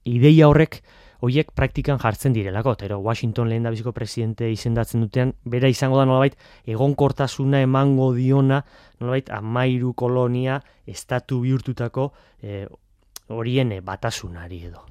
ideia 0.03 0.47
horrek, 0.47 0.81
hoiek 1.21 1.51
praktikan 1.51 1.99
jartzen 1.99 2.33
direlako, 2.33 2.73
eta 2.73 2.97
Washington 2.97 3.49
lehen 3.49 3.63
da 3.63 3.73
biziko 3.73 3.91
presidente 3.91 4.49
izendatzen 4.51 5.03
dutean, 5.03 5.33
bera 5.43 5.69
izango 5.69 5.99
da 5.99 6.05
nolabait, 6.07 6.37
egonkortasuna 6.65 7.61
emango 7.61 8.13
diona, 8.15 8.63
nolabait, 8.99 9.29
amairu 9.29 9.93
kolonia, 9.93 10.61
estatu 10.87 11.41
bihurtutako 11.43 12.11
e, 12.41 12.65
horien 13.29 13.73
batasunari 13.85 14.63
edo. 14.69 14.85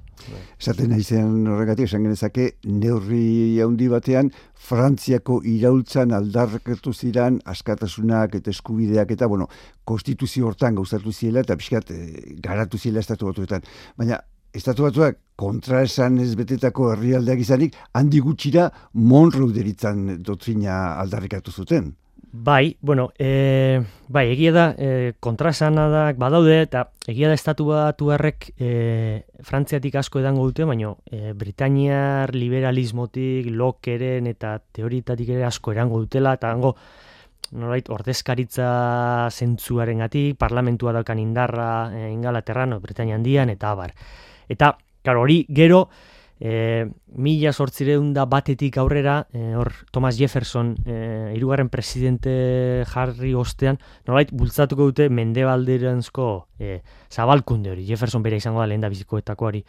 Esaten 0.59 0.91
naizen 0.91 1.47
horregatik, 1.47 1.87
esan 1.87 2.05
genezake, 2.07 2.49
neurri 2.67 3.61
handi 3.63 3.89
batean, 3.91 4.31
Frantziako 4.69 5.39
iraultzan 5.47 6.13
aldarrekertu 6.17 6.93
ziran, 6.93 7.39
askatasunak 7.47 8.35
eta 8.41 8.51
eskubideak 8.51 9.15
eta, 9.15 9.29
bueno, 9.31 9.47
konstituzio 9.89 10.49
hortan 10.51 10.75
gauzatu 10.81 11.13
ziela 11.13 11.45
eta 11.47 11.57
pixkat 11.57 11.93
e, 11.95 12.01
garatu 12.45 12.79
ziela 12.79 13.01
estatu 13.05 13.31
batuetan. 13.31 13.65
Baina, 13.97 14.19
estatu 14.53 14.89
batuak 14.89 15.23
kontra 15.39 15.85
esan 15.87 16.19
ez 16.19 16.35
betetako 16.37 16.93
herrialdeak 16.93 17.47
izanik, 17.47 17.79
handi 17.95 18.21
gutxira 18.21 18.69
Monroe 18.95 19.55
deritzen 19.55 20.19
dotrina 20.27 20.99
aldarrikatu 20.99 21.55
zuten. 21.55 21.95
Bai, 22.31 22.77
bueno, 22.83 23.11
e, 23.19 23.83
bai, 24.09 24.27
egia 24.29 24.53
da, 24.53 24.75
e, 24.77 25.15
kontra 25.19 25.51
badaude, 26.17 26.61
eta 26.61 26.91
egia 27.07 27.29
da 27.29 27.35
estatu 27.35 27.65
batu 27.65 28.11
errek 28.13 28.53
e, 28.59 29.25
frantziatik 29.43 29.95
asko 29.97 30.21
edango 30.21 30.45
dute, 30.45 30.65
baina 30.65 30.95
e, 31.11 31.33
Britainiar 31.33 32.35
liberalismotik, 32.35 33.47
lokeren 33.49 34.27
eta 34.27 34.59
teoritatik 34.73 35.31
ere 35.31 35.45
asko 35.45 35.73
erango 35.73 36.01
dutela, 36.01 36.35
eta 36.35 36.51
hango, 36.53 36.77
nolait, 37.53 37.89
ordezkaritza 37.89 39.31
zentzuaren 39.31 40.05
gatik, 40.05 40.37
parlamentua 40.37 40.93
daukan 40.93 41.19
indarra 41.19 41.91
e, 41.97 42.11
ingalaterrano, 42.13 42.79
Britainia 42.81 43.17
handian, 43.17 43.49
eta 43.49 43.73
abar. 43.73 43.95
Eta, 44.49 44.77
karo, 45.03 45.23
hori 45.23 45.47
gero, 45.49 45.89
e, 46.41 46.87
mila 47.19 47.53
sortzireun 47.53 48.13
da 48.15 48.25
batetik 48.31 48.79
aurrera, 48.79 49.27
e, 49.33 49.55
hor 49.59 49.73
Thomas 49.91 50.17
Jefferson, 50.19 50.75
e, 50.87 51.35
irugarren 51.37 51.69
presidente 51.69 52.85
jarri 52.89 53.35
ostean, 53.35 53.79
nolait, 54.07 54.33
bultzatuko 54.33 54.91
dute 54.91 55.09
mendebalderanzko 55.11 56.29
e, 56.59 56.81
zabalkunde 57.11 57.75
hori. 57.75 57.87
Jefferson 57.89 58.23
bere 58.23 58.39
izango 58.39 58.63
da 58.63 58.69
lehen 58.71 58.85
da 58.85 58.93
bizikoetako 58.93 59.51
hori 59.51 59.65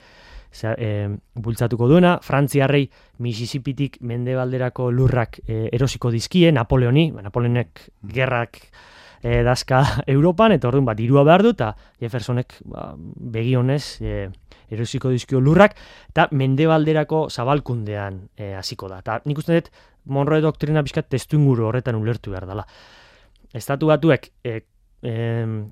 e, 0.77 1.09
bultzatuko 1.35 1.87
duena. 1.87 2.17
Frantziarrei 2.23 2.89
Mississippitik 3.19 3.99
mendebalderako 4.01 4.91
lurrak 4.91 5.41
e, 5.47 5.67
erosiko 5.73 6.11
dizkie, 6.11 6.51
Napoleoni, 6.51 7.09
ba, 7.11 7.23
Napoleonek 7.25 7.89
gerrak 8.13 8.61
e, 9.21 9.41
dazka 9.43 9.83
Europan, 10.15 10.55
eta 10.55 10.69
orduan 10.69 10.87
bat 10.89 10.99
dirua 10.99 11.25
behar 11.27 11.43
du, 11.45 11.53
eta 11.57 11.73
Jeffersonek 12.01 12.59
ba, 12.65 12.93
begionez 12.97 13.99
e, 14.01 14.29
erosiko 14.71 15.11
dizkio 15.13 15.41
lurrak, 15.43 15.75
eta 16.09 16.27
mendebalderako 16.31 17.27
zabalkundean 17.29 18.21
e, 18.37 18.53
hasiko 18.59 18.89
da. 18.91 18.99
Eta 19.03 19.19
nik 19.25 19.41
uste 19.41 19.59
dut, 19.59 19.71
Monroe 20.09 20.41
doktrina 20.41 20.81
bizkat 20.81 21.09
testu 21.11 21.37
inguru 21.37 21.67
horretan 21.67 21.97
ulertu 21.99 22.31
behar 22.33 22.47
dela. 22.49 22.65
Estatu 23.53 23.89
batuek, 23.89 24.29
e, 24.45 24.61
e, 25.01 25.13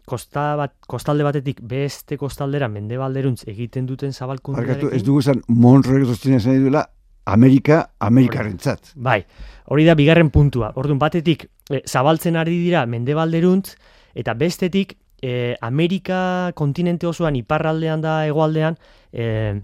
kosta 0.06 0.50
bat, 0.60 0.76
kostalde 0.88 1.26
batetik 1.26 1.62
beste 1.62 2.18
kostaldera 2.18 2.70
mendebalderuntz 2.72 3.48
egiten 3.48 3.88
duten 3.88 4.14
zabalkundearekin. 4.14 4.94
ez 4.94 5.04
dugu 5.04 5.20
esan 5.24 5.42
Monroe 5.48 6.06
doktrina 6.06 6.40
zen 6.40 6.62
duela, 6.64 6.88
Amerika, 7.28 7.90
Amerikarentzat. 8.00 8.94
Bai, 8.96 9.20
hori 9.68 9.86
da 9.86 9.96
bigarren 10.00 10.30
puntua. 10.32 10.72
Orduan 10.80 11.00
batetik, 11.00 11.50
e, 11.70 11.82
zabaltzen 11.86 12.38
ari 12.40 12.56
dira 12.62 12.86
mendebalderuntz, 12.88 13.76
eta 14.16 14.34
bestetik, 14.34 14.96
e, 15.22 15.56
Amerika 15.62 16.52
kontinente 16.56 17.08
osoan 17.08 17.36
iparraldean 17.36 18.02
da 18.02 18.20
hegoaldean 18.26 18.78
e, 19.12 19.62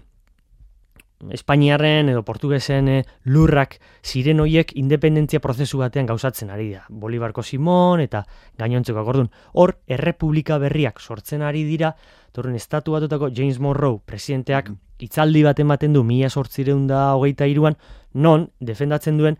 Espainiarren 1.32 2.10
edo 2.12 2.22
Portugesen 2.24 2.88
e, 2.90 2.96
lurrak 3.24 3.78
ziren 4.04 4.42
hoiek 4.42 4.74
independentzia 4.76 5.40
prozesu 5.40 5.78
batean 5.80 6.06
gauzatzen 6.06 6.50
ari 6.52 6.70
da. 6.74 6.84
Bolibarko 6.88 7.42
Simon 7.42 8.02
eta 8.04 8.24
gainontzeko 8.60 9.00
akordun. 9.00 9.30
Hor, 9.54 9.76
errepublika 9.86 10.58
berriak 10.58 11.00
sortzen 11.00 11.42
ari 11.42 11.64
dira, 11.64 11.94
torren 12.32 12.58
estatu 12.58 12.92
batutako 12.92 13.30
James 13.32 13.60
Monroe 13.60 14.00
presidenteak 14.04 14.70
mm. 14.70 14.80
itzaldi 15.06 15.44
bat 15.46 15.60
ematen 15.60 15.94
du 15.94 16.04
mila 16.04 16.28
sortzireun 16.28 16.86
da 16.90 17.14
hogeita 17.14 17.46
iruan, 17.48 17.78
non, 18.12 18.50
defendatzen 18.60 19.18
duen, 19.18 19.38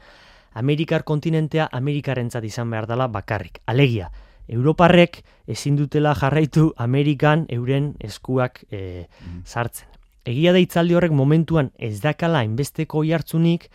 Amerikar 0.55 1.03
kontinentea 1.03 1.69
Amerikarentzat 1.73 2.45
izan 2.47 2.71
behar 2.71 2.87
dela 2.87 3.09
bakarrik. 3.11 3.59
Alegia, 3.67 4.11
Europarrek 4.49 5.23
ezin 5.47 5.77
dutela 5.77 6.15
jarraitu 6.15 6.73
Amerikan 6.77 7.47
euren 7.49 7.95
eskuak 8.01 8.65
e, 8.71 9.07
sartzen. 9.45 9.89
Egia 10.25 10.53
da 10.53 10.61
itzaldi 10.61 10.97
horrek 10.97 11.13
momentuan 11.13 11.71
ez 11.77 12.01
dakala 12.01 12.45
inbesteko 12.45 13.05
jartzunik, 13.05 13.69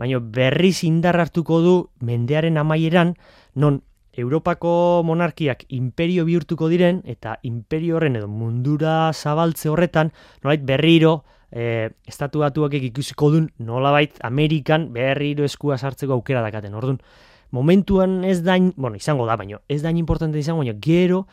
baina 0.00 0.20
berriz 0.20 0.82
indar 0.84 1.16
hartuko 1.20 1.60
du 1.64 1.76
mendearen 2.00 2.58
amaieran, 2.60 3.14
non 3.54 3.82
Europako 4.20 5.02
monarkiak 5.06 5.64
imperio 5.70 6.24
bihurtuko 6.26 6.68
diren, 6.68 7.00
eta 7.06 7.36
imperio 7.46 7.96
horren 7.96 8.18
edo 8.18 8.28
mundura 8.28 9.12
zabaltze 9.14 9.70
horretan, 9.70 10.10
nolait 10.42 10.64
berriro, 10.66 11.22
e, 11.52 11.90
estatu 12.10 12.42
batuak 12.42 12.74
ikusiko 12.80 13.30
duen, 13.30 13.50
nolabait 13.58 14.18
Amerikan 14.26 14.90
berriro 14.92 15.46
eskua 15.46 15.78
sartzeko 15.78 16.18
aukera 16.18 16.42
dakaten. 16.42 16.74
Orduan, 16.74 16.98
momentuan 17.50 18.24
ez 18.24 18.42
dain, 18.42 18.72
bueno, 18.76 18.96
izango 18.96 19.26
da, 19.26 19.36
baino, 19.36 19.60
ez 19.68 19.82
dain 19.82 19.96
importante 19.96 20.38
izango, 20.38 20.62
baino, 20.62 20.76
gero, 20.80 21.26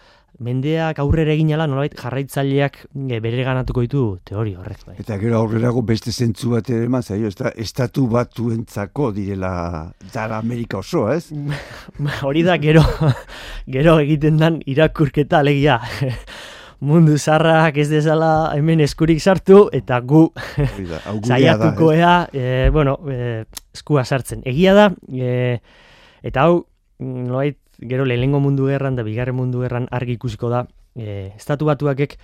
mendeak 0.44 1.00
aurrera 1.02 1.34
egin 1.34 1.50
ala, 1.56 1.66
nolait, 1.70 1.94
jarraitzaileak 1.98 2.78
e, 2.86 3.20
bere 3.24 3.44
ganatuko 3.46 3.82
ditu 3.82 4.04
teori 4.28 4.54
horrek. 4.58 4.84
Bai. 4.86 4.98
Eta 5.02 5.18
gero 5.22 5.40
aurrerago 5.40 5.82
beste 5.86 6.12
zentzu 6.12 6.52
bat 6.54 6.70
ere 6.70 7.02
zaio, 7.02 7.28
ez 7.28 7.36
da, 7.36 7.52
estatu 7.56 8.08
batuentzako 8.08 9.12
direla 9.12 9.92
dara 10.14 10.38
Amerika 10.38 10.78
oso, 10.78 11.08
ez? 11.12 11.32
Hori 12.28 12.44
da, 12.44 12.58
gero, 12.58 12.84
gero 13.78 13.98
egiten 14.00 14.38
dan 14.38 14.62
irakurketa, 14.66 15.40
alegia, 15.40 15.80
mundu 16.80 17.18
zarrak 17.18 17.78
ez 17.82 17.90
dezala 17.90 18.54
hemen 18.54 18.84
eskurik 18.86 19.20
sartu, 19.22 19.66
eta 19.74 20.00
gu 20.06 20.28
zaiatuko 21.26 21.92
ea, 21.96 22.28
e, 22.32 22.70
bueno, 22.70 23.00
e, 23.10 23.46
eskua 23.74 24.06
sartzen. 24.06 24.46
Egia 24.46 24.78
da, 24.78 24.92
e, 25.10 25.60
Eta 26.24 26.48
hau, 26.48 26.66
noait, 27.00 27.58
gero 27.80 28.06
lehengo 28.06 28.40
mundu 28.40 28.68
gerran 28.68 28.96
da 28.96 29.04
bigarren 29.04 29.36
mundu 29.36 29.62
gerran 29.62 29.88
argi 29.92 30.18
ikusiko 30.18 30.50
da, 30.50 30.66
e, 30.98 31.34
estatu 31.36 31.66
batuakek 31.70 32.18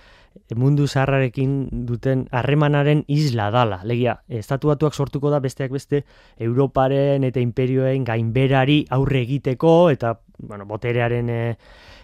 mundu 0.58 0.86
zaharrarekin 0.88 1.86
duten 1.86 2.26
harremanaren 2.34 3.04
isla 3.06 3.50
dala. 3.54 3.80
Legia, 3.86 4.18
estatu 4.28 4.72
batuak 4.72 4.94
sortuko 4.94 5.30
da 5.30 5.40
besteak 5.40 5.70
beste 5.72 6.04
Europaren 6.38 7.24
eta 7.24 7.40
imperioen 7.40 8.04
gainberari 8.04 8.84
aurre 8.90 9.22
egiteko 9.22 9.90
eta 9.94 10.18
bueno, 10.38 10.66
boterearen 10.66 11.30
e, 11.30 11.42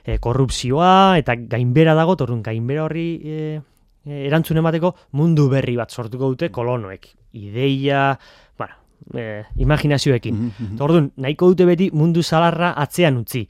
e, 0.04 0.18
korrupzioa 0.18 1.18
eta 1.18 1.36
gainbera 1.36 1.96
dago, 1.98 2.16
torun 2.16 2.42
gainbera 2.46 2.86
horri 2.86 3.08
e, 3.24 3.60
e, 4.06 4.26
erantzun 4.28 4.62
emateko 4.62 4.94
mundu 5.18 5.48
berri 5.50 5.76
bat 5.80 5.90
sortuko 5.90 6.30
dute 6.30 6.50
kolonoek. 6.54 7.10
Ideia, 7.40 8.18
e, 9.14 9.44
imaginazioekin. 9.56 10.38
Mm 10.50 10.80
Orduan, 10.80 11.10
nahiko 11.16 11.50
dute 11.52 11.66
beti 11.68 11.90
mundu 11.92 12.22
zalarra 12.22 12.72
atzean 12.76 13.18
utzi. 13.20 13.46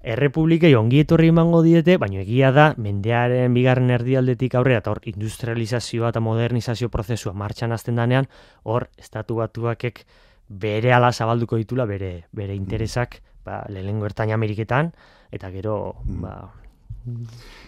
Errepublikei 0.00 0.72
ongi 0.78 1.02
etorri 1.04 1.28
emango 1.28 1.60
diete, 1.62 1.98
baina 2.00 2.22
egia 2.22 2.48
da, 2.56 2.70
mendearen 2.80 3.52
bigarren 3.52 3.90
erdialdetik 3.92 4.54
aurrera, 4.56 4.80
eta 4.80 4.94
hor, 4.94 5.02
industrializazioa 5.12 6.08
eta 6.14 6.22
modernizazio 6.24 6.88
prozesua 6.88 7.34
martxan 7.36 7.76
azten 7.76 8.00
danean, 8.00 8.30
hor, 8.64 8.88
estatu 8.96 9.36
batuakek 9.42 10.06
bere 10.48 10.94
ala 10.96 11.12
zabalduko 11.12 11.60
ditula, 11.60 11.84
bere, 11.84 12.24
bere 12.32 12.56
interesak, 12.56 13.20
ba, 13.44 13.60
lehengo 13.68 14.08
ertain 14.08 14.32
Ameriketan, 14.32 14.94
eta 15.30 15.52
gero, 15.52 15.76
mm. 16.06 16.22
ba, 16.24 16.34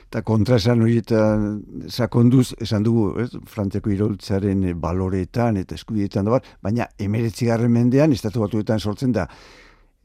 Eta 0.09 0.21
kontra 0.29 0.59
esan 0.61 0.83
hori 0.85 0.99
eta 1.01 1.23
sakonduz, 1.89 2.53
esan 2.61 2.85
dugu, 2.85 3.07
ez, 3.23 3.31
frantzeko 3.49 3.91
iroltzaren 3.95 4.67
baloretan 4.81 5.57
eta 5.57 5.77
eskubietan 5.79 6.29
da 6.29 6.35
bat, 6.37 6.49
baina 6.63 6.89
emeretzigarren 7.01 7.73
mendean, 7.73 8.13
estatu 8.13 8.45
batuetan 8.45 8.81
sortzen 8.81 9.15
da, 9.17 9.27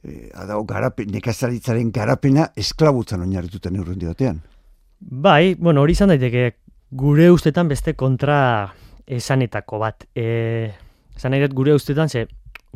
e, 0.03 0.29
adao, 0.34 0.63
garapen, 0.69 1.12
nekazaritzaren 1.12 1.91
garapena 1.91 2.48
esklabutzan 2.55 3.25
oinarrituta 3.27 3.74
neurrendi 3.74 4.07
batean. 4.07 4.39
Bai, 5.00 5.55
bueno, 5.60 5.84
hori 5.84 5.98
izan 5.98 6.13
daiteke, 6.13 6.53
gure 6.98 7.29
ustetan 7.31 7.67
beste 7.67 7.93
kontra 8.00 8.39
esanetako 9.07 9.79
bat. 9.84 10.07
E, 10.15 10.72
esan 11.17 11.36
nahi 11.36 11.51
gure 11.51 11.75
ustetan, 11.75 12.10
ze 12.10 12.27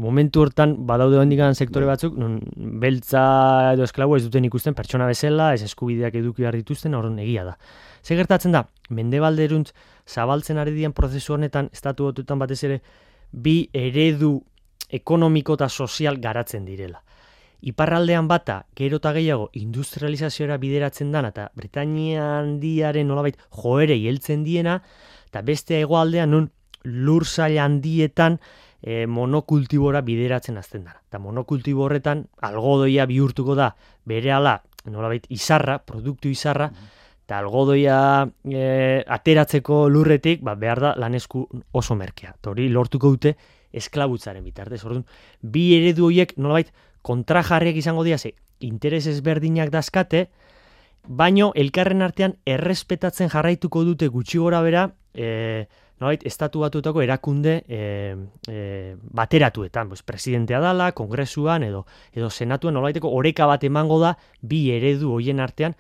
momentu 0.02 0.42
hortan 0.42 0.74
badaude 0.90 1.20
hondikan 1.22 1.56
sektore 1.56 1.86
bai. 1.86 1.94
batzuk, 1.96 2.18
non 2.18 2.40
beltza 2.82 3.22
edo 3.76 3.86
esklabu 3.86 4.18
ez 4.18 4.24
duten 4.26 4.48
ikusten 4.48 4.76
pertsona 4.78 5.08
bezala, 5.10 5.54
ez 5.54 5.62
eskubideak 5.68 6.18
eduki 6.18 6.46
behar 6.46 6.58
dituzten, 6.58 6.96
horren 6.98 7.20
egia 7.22 7.46
da. 7.46 7.58
Ze 8.02 8.18
gertatzen 8.18 8.56
da, 8.56 8.66
mende 8.90 9.22
balderuntz 9.22 9.72
zabaltzen 10.08 10.58
ari 10.58 10.74
dian 10.74 10.96
prozesu 10.98 11.36
honetan, 11.38 11.70
estatu 11.72 12.10
botutan 12.10 12.42
batez 12.42 12.64
ere, 12.68 12.82
bi 13.32 13.70
eredu 13.74 14.40
ekonomiko 14.90 15.56
eta 15.60 15.70
sozial 15.70 16.18
garatzen 16.20 16.66
direla. 16.66 17.04
Iparraldean 17.62 18.26
bata, 18.28 18.64
gero 18.76 18.98
eta 18.98 19.12
gehiago, 19.14 19.52
industrializazioa 19.54 20.58
bideratzen 20.58 21.12
dana, 21.14 21.30
eta 21.30 21.52
Britania 21.54 22.40
handiaren 22.40 23.08
nolabait 23.08 23.38
joere 23.62 24.00
heltzen 24.02 24.44
diena, 24.44 24.80
eta 25.30 25.44
beste 25.46 25.78
egoaldean 25.80 26.34
nun 26.34 26.50
lur 26.84 27.24
handietan, 27.38 28.40
e, 28.82 29.06
monokultibora 29.08 30.02
bideratzen 30.02 30.58
azten 30.58 30.86
dara. 30.86 31.02
Eta 31.08 31.20
monokultibo 31.20 31.86
horretan, 31.86 32.26
algodoia 32.42 33.06
bihurtuko 33.10 33.56
da, 33.56 33.72
bere 34.06 34.34
ala, 34.34 34.58
nolabait, 34.90 35.28
izarra, 35.30 35.78
produktu 35.86 36.32
izarra, 36.32 36.72
eta 37.26 37.40
algodoia 37.40 37.98
e, 38.50 39.04
ateratzeko 39.08 39.88
lurretik, 39.90 40.42
ba, 40.44 40.56
behar 40.60 40.82
da 40.84 40.94
lanesku 40.98 41.46
oso 41.78 41.96
merkea. 41.96 42.36
Hori 42.50 42.70
lortuko 42.70 43.14
dute 43.14 43.36
esklabutzaren 43.72 44.44
bitartez. 44.44 44.82
Orduan, 44.86 45.06
bi 45.42 45.72
eredu 45.78 46.10
horiek 46.10 46.34
nolabait 46.38 46.74
kontrajarriak 47.02 47.78
izango 47.80 48.04
dira, 48.04 48.18
ze 48.18 48.34
interes 48.60 49.06
ezberdinak 49.08 49.72
dazkate, 49.74 50.28
baino 51.08 51.52
elkarren 51.56 52.02
artean 52.06 52.36
errespetatzen 52.46 53.32
jarraituko 53.32 53.84
dute 53.88 54.10
gutxi 54.14 54.38
gora 54.38 54.62
bera, 54.62 54.90
e, 55.14 55.68
nolait, 56.02 56.26
estatu 56.28 56.66
batutako 56.66 57.04
erakunde 57.06 57.62
e, 57.68 57.82
e, 58.50 58.96
bateratuetan, 59.14 59.90
pues, 59.90 60.04
presidentea 60.04 60.60
dala, 60.60 60.92
kongresuan, 60.98 61.64
edo, 61.64 61.86
edo 62.12 62.30
senatuen 62.30 62.76
nolaiteko 62.76 63.12
oreka 63.14 63.48
bat 63.50 63.64
emango 63.64 64.02
da, 64.02 64.16
bi 64.42 64.68
eredu 64.76 65.14
hoien 65.16 65.40
artean, 65.40 65.78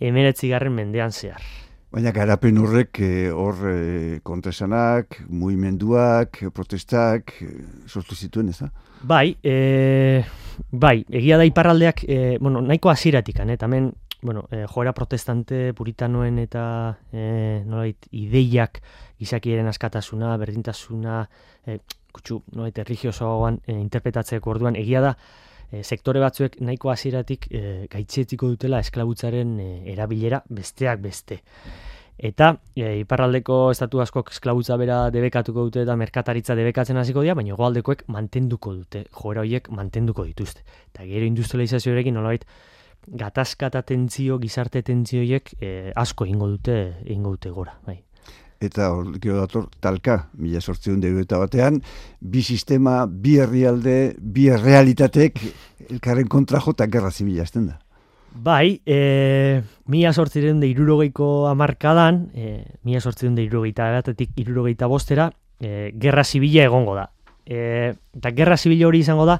emeretzi 0.00 0.52
garren 0.52 0.76
mendean 0.76 1.12
zehar. 1.12 1.42
Baina 1.88 2.12
garapen 2.12 2.58
horrek 2.60 2.98
eh, 3.00 3.30
hor 3.32 3.62
e, 3.70 4.18
kontresanak, 4.22 5.22
muimenduak, 5.32 6.42
protestak, 6.52 7.32
e, 7.40 7.48
sortu 7.88 8.14
zituen, 8.14 8.50
ez 8.52 8.58
da? 8.60 8.68
Bai, 9.08 9.30
e, 9.40 10.24
bai, 10.68 10.98
egia 11.08 11.38
da 11.40 11.46
iparraldeak, 11.48 12.04
e, 12.04 12.36
bueno, 12.42 12.60
nahiko 12.60 12.92
aziratik, 12.92 13.40
eh, 13.40 13.56
tamen, 13.56 13.94
bueno, 14.20 14.46
e, 14.50 14.66
joera 14.66 14.92
protestante 14.92 15.72
puritanoen 15.74 16.38
eta 16.42 16.98
e, 17.12 17.62
nolait, 17.66 18.08
ideiak 18.10 18.80
gizakieren 19.18 19.68
askatasuna, 19.70 20.36
berdintasuna, 20.40 21.20
e, 21.66 21.78
kutsu, 22.12 22.42
nolait, 22.54 22.78
religiosoagoan 22.78 23.60
e, 23.66 23.76
interpretatzeko 23.78 24.50
orduan, 24.50 24.78
egia 24.78 25.02
da, 25.04 25.14
e, 25.70 25.82
sektore 25.84 26.22
batzuek 26.22 26.58
nahiko 26.64 26.90
hasieratik 26.90 27.46
e, 27.52 27.62
gaitzetiko 27.92 28.50
dutela 28.54 28.80
esklabutzaren 28.84 29.54
e, 29.60 29.68
erabilera 29.92 30.42
besteak 30.48 31.02
beste. 31.04 31.42
Eta 32.18 32.50
e, 32.74 32.96
iparraldeko 33.04 33.68
estatu 33.70 34.00
askok 34.02 34.32
esklabutza 34.34 34.76
bera 34.80 35.04
debekatuko 35.14 35.68
dute 35.68 35.84
eta 35.84 35.94
merkataritza 35.96 36.56
debekatzen 36.58 36.98
hasiko 36.98 37.22
dira, 37.22 37.36
baina 37.38 37.54
goaldekoek 37.54 38.08
mantenduko 38.10 38.74
dute, 38.80 39.04
joera 39.20 39.44
horiek 39.44 39.70
mantenduko 39.70 40.26
dituzte. 40.26 40.66
Eta 40.90 41.06
gero 41.06 41.28
industrializazioarekin 41.30 42.18
nolabait, 42.18 42.48
gatazka 43.12 43.68
eta 43.72 43.82
tentzio, 43.82 44.38
gizarte 44.42 44.82
tentzioiek 44.82 45.54
e, 45.60 45.92
asko 45.96 46.26
ingo 46.26 46.48
dute, 46.48 46.78
ingo 47.06 47.36
dute 47.36 47.50
gora. 47.50 47.78
Bai. 47.86 48.02
Eta 48.60 48.88
hor, 48.90 49.12
gero 49.22 49.38
dator, 49.38 49.68
talka, 49.80 50.28
mila 50.34 50.60
sortzion 50.60 50.98
eta 51.04 51.38
batean, 51.38 51.80
bi 52.20 52.42
sistema, 52.42 53.06
bi 53.06 53.36
herrialde, 53.38 54.16
bi 54.18 54.48
realitatek, 54.50 55.38
elkarren 55.90 56.26
kontra 56.26 56.58
jota 56.60 56.86
gerra 56.86 57.10
zibila 57.10 57.42
azten 57.42 57.68
da. 57.68 57.78
Bai, 58.34 58.80
e, 58.84 59.62
mila 59.86 60.12
sortziren 60.12 60.60
de 60.60 60.66
irurogeiko 60.68 61.46
amarkadan, 61.48 62.30
e, 62.34 62.64
mila 62.82 63.00
sortziren 63.00 63.36
de 63.36 63.44
irurogeita 63.46 63.92
batetik 63.94 64.34
irurogeita 64.36 64.86
bostera, 64.86 65.30
e, 65.60 65.92
gerra 65.94 66.24
zibila 66.24 66.66
egongo 66.66 66.96
da. 66.98 67.08
E, 67.46 67.94
eta 68.18 68.34
gerra 68.34 68.58
zibila 68.58 68.88
hori 68.90 69.00
izango 69.06 69.24
da, 69.26 69.38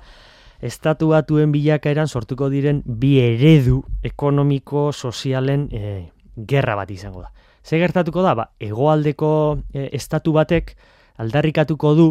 estatu 0.60 1.12
batuen 1.12 1.52
bilakaeran 1.52 2.08
sortuko 2.08 2.48
diren 2.50 2.82
bi 2.84 3.18
eredu 3.22 3.82
ekonomiko 4.02 4.90
sozialen 4.92 5.68
e, 5.70 6.08
gerra 6.36 6.74
bat 6.76 6.90
izango 6.90 7.22
da. 7.22 7.32
Ze 7.62 7.78
gertatuko 7.78 8.22
da, 8.22 8.34
ba, 8.34 8.50
egoaldeko 8.60 9.30
e, 9.72 9.88
estatu 9.92 10.32
batek 10.32 10.74
aldarrikatuko 11.18 11.94
du 11.94 12.08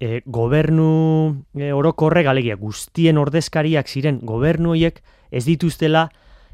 e, 0.00 0.22
gobernu 0.26 1.42
e, 1.54 1.72
orokorre 1.72 2.22
galegia 2.26 2.56
guztien 2.56 3.18
ordezkariak 3.18 3.88
ziren 3.88 4.20
gobernu 4.22 4.74
horiek 4.74 5.02
ez 5.30 5.44
dituztela 5.46 6.08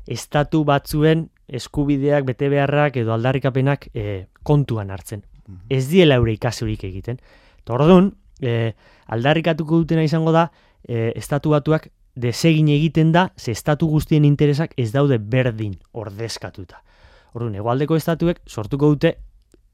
estatu 0.06 0.64
batzuen 0.68 1.28
eskubideak 1.48 2.26
bete 2.26 2.48
beharrak 2.52 2.96
edo 2.96 3.12
aldarrikapenak 3.14 3.88
e, 3.94 4.26
kontuan 4.42 4.90
hartzen. 4.90 5.22
Mhm. 5.46 5.62
Ez 5.70 5.88
diela 5.88 6.16
eure 6.20 6.32
ikasurik 6.32 6.84
egiten. 6.84 7.20
Tordun, 7.64 8.14
e, 8.40 8.74
aldarrikatuko 9.06 9.82
dutena 9.82 10.04
izango 10.04 10.32
da, 10.32 10.50
e, 10.88 11.12
estatu 11.16 11.50
batuak 11.50 11.90
desegin 12.14 12.68
egiten 12.68 13.12
da, 13.12 13.32
ze 13.36 13.52
estatu 13.52 13.86
guztien 13.88 14.24
interesak 14.24 14.74
ez 14.76 14.90
daude 14.92 15.18
berdin 15.18 15.78
ordezkatuta. 15.92 16.82
Orduan, 17.32 17.54
egualdeko 17.56 17.96
estatuek 17.96 18.42
sortuko 18.46 18.92
dute, 18.92 19.16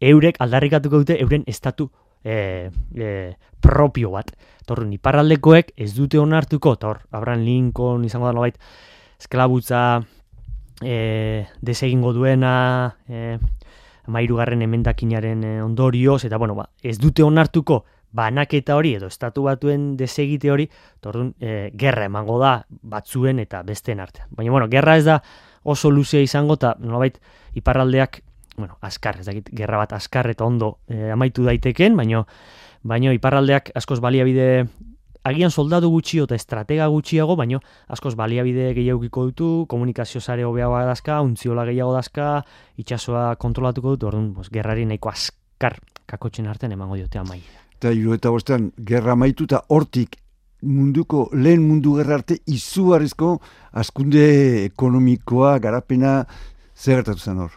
eurek 0.01 0.38
aldarrikatuko 0.38 1.03
dute, 1.03 1.18
euren 1.21 1.42
estatu 1.47 1.90
e, 2.23 2.71
e, 2.94 3.35
propio 3.61 4.12
bat. 4.14 4.31
Torrun, 4.68 4.92
iparraldekoek 4.94 5.73
ez 5.77 5.94
dute 5.97 6.21
onartuko, 6.21 6.77
tor, 6.77 7.03
Abraham 7.11 7.42
Lincoln 7.47 8.05
izango 8.07 8.29
da 8.29 8.37
nobait, 8.37 8.59
esklabutza 9.18 10.05
e, 10.85 11.47
desegingo 11.61 12.12
duena, 12.14 12.97
e, 13.09 13.38
mairugarren 14.09 14.62
emendakinaren 14.62 15.44
ondorioz, 15.64 16.23
eta 16.25 16.38
bueno, 16.38 16.55
ba, 16.55 16.68
ez 16.83 16.99
dute 17.03 17.27
onartuko, 17.27 17.85
banaketa 18.12 18.77
hori 18.77 18.94
edo 18.97 19.09
estatu 19.09 19.44
batuen 19.47 19.97
desegite 19.97 20.51
hori, 20.51 20.68
tordun, 21.05 21.35
e, 21.40 21.71
gerra 21.79 22.07
emango 22.09 22.38
da 22.40 22.62
batzuen 22.68 23.38
eta 23.42 23.62
besteen 23.62 24.01
artean. 24.01 24.29
Baina, 24.31 24.51
bueno, 24.51 24.68
gerra 24.71 24.97
ez 24.97 25.05
da 25.05 25.21
oso 25.62 25.90
luzea 25.90 26.23
izango, 26.25 26.57
eta 26.57 26.75
nolabait 26.81 27.18
iparraldeak, 27.59 28.23
bueno, 28.57 28.79
askar, 28.81 29.21
ez 29.21 29.27
dakit, 29.27 29.51
gerra 29.55 29.83
bat 29.83 29.92
askar 29.92 30.31
eta 30.31 30.44
ondo 30.44 30.79
e, 30.88 31.11
amaitu 31.12 31.44
daiteken, 31.44 31.97
baina, 31.97 32.25
baina 32.83 33.12
iparraldeak 33.12 33.73
askoz 33.79 34.01
baliabide, 34.01 34.66
agian 35.29 35.53
soldadu 35.53 35.90
gutxi 35.92 36.23
eta 36.25 36.38
estratega 36.38 36.88
gutxiago, 36.88 37.37
baina 37.37 37.61
askoz 37.92 38.14
baliabide 38.16 38.73
gehiagukiko 38.75 39.29
dutu, 39.29 39.51
komunikazio 39.68 40.21
sare 40.21 40.49
hobeagoa 40.49 40.87
dazka, 40.88 41.21
untziola 41.21 41.66
gehiago 41.68 41.92
dazka, 41.92 42.33
itxasoa 42.81 43.35
kontrolatuko 43.37 43.97
dut, 43.97 44.09
orduan, 44.11 44.33
gerrari 44.53 44.88
nahiko 44.88 45.12
askar 45.12 45.83
kakotxen 46.09 46.49
artean 46.49 46.73
emango 46.73 46.97
diote 46.97 47.21
amaia 47.21 47.67
eta 47.78 47.94
hiru 47.94 48.16
eta 48.16 48.32
bostean 48.34 48.72
gerra 48.82 49.14
maitu 49.14 49.46
eta 49.46 49.62
hortik 49.68 50.18
munduko 50.62 51.28
lehen 51.32 51.62
mundu 51.62 51.94
gerra 52.00 52.18
arte 52.18 52.40
izugarrizko 52.50 53.38
askunde 53.72 54.64
ekonomikoa 54.64 55.58
garapena 55.62 56.24
zer 56.74 56.98
gertatu 56.98 57.22
zen 57.22 57.38
hor. 57.38 57.54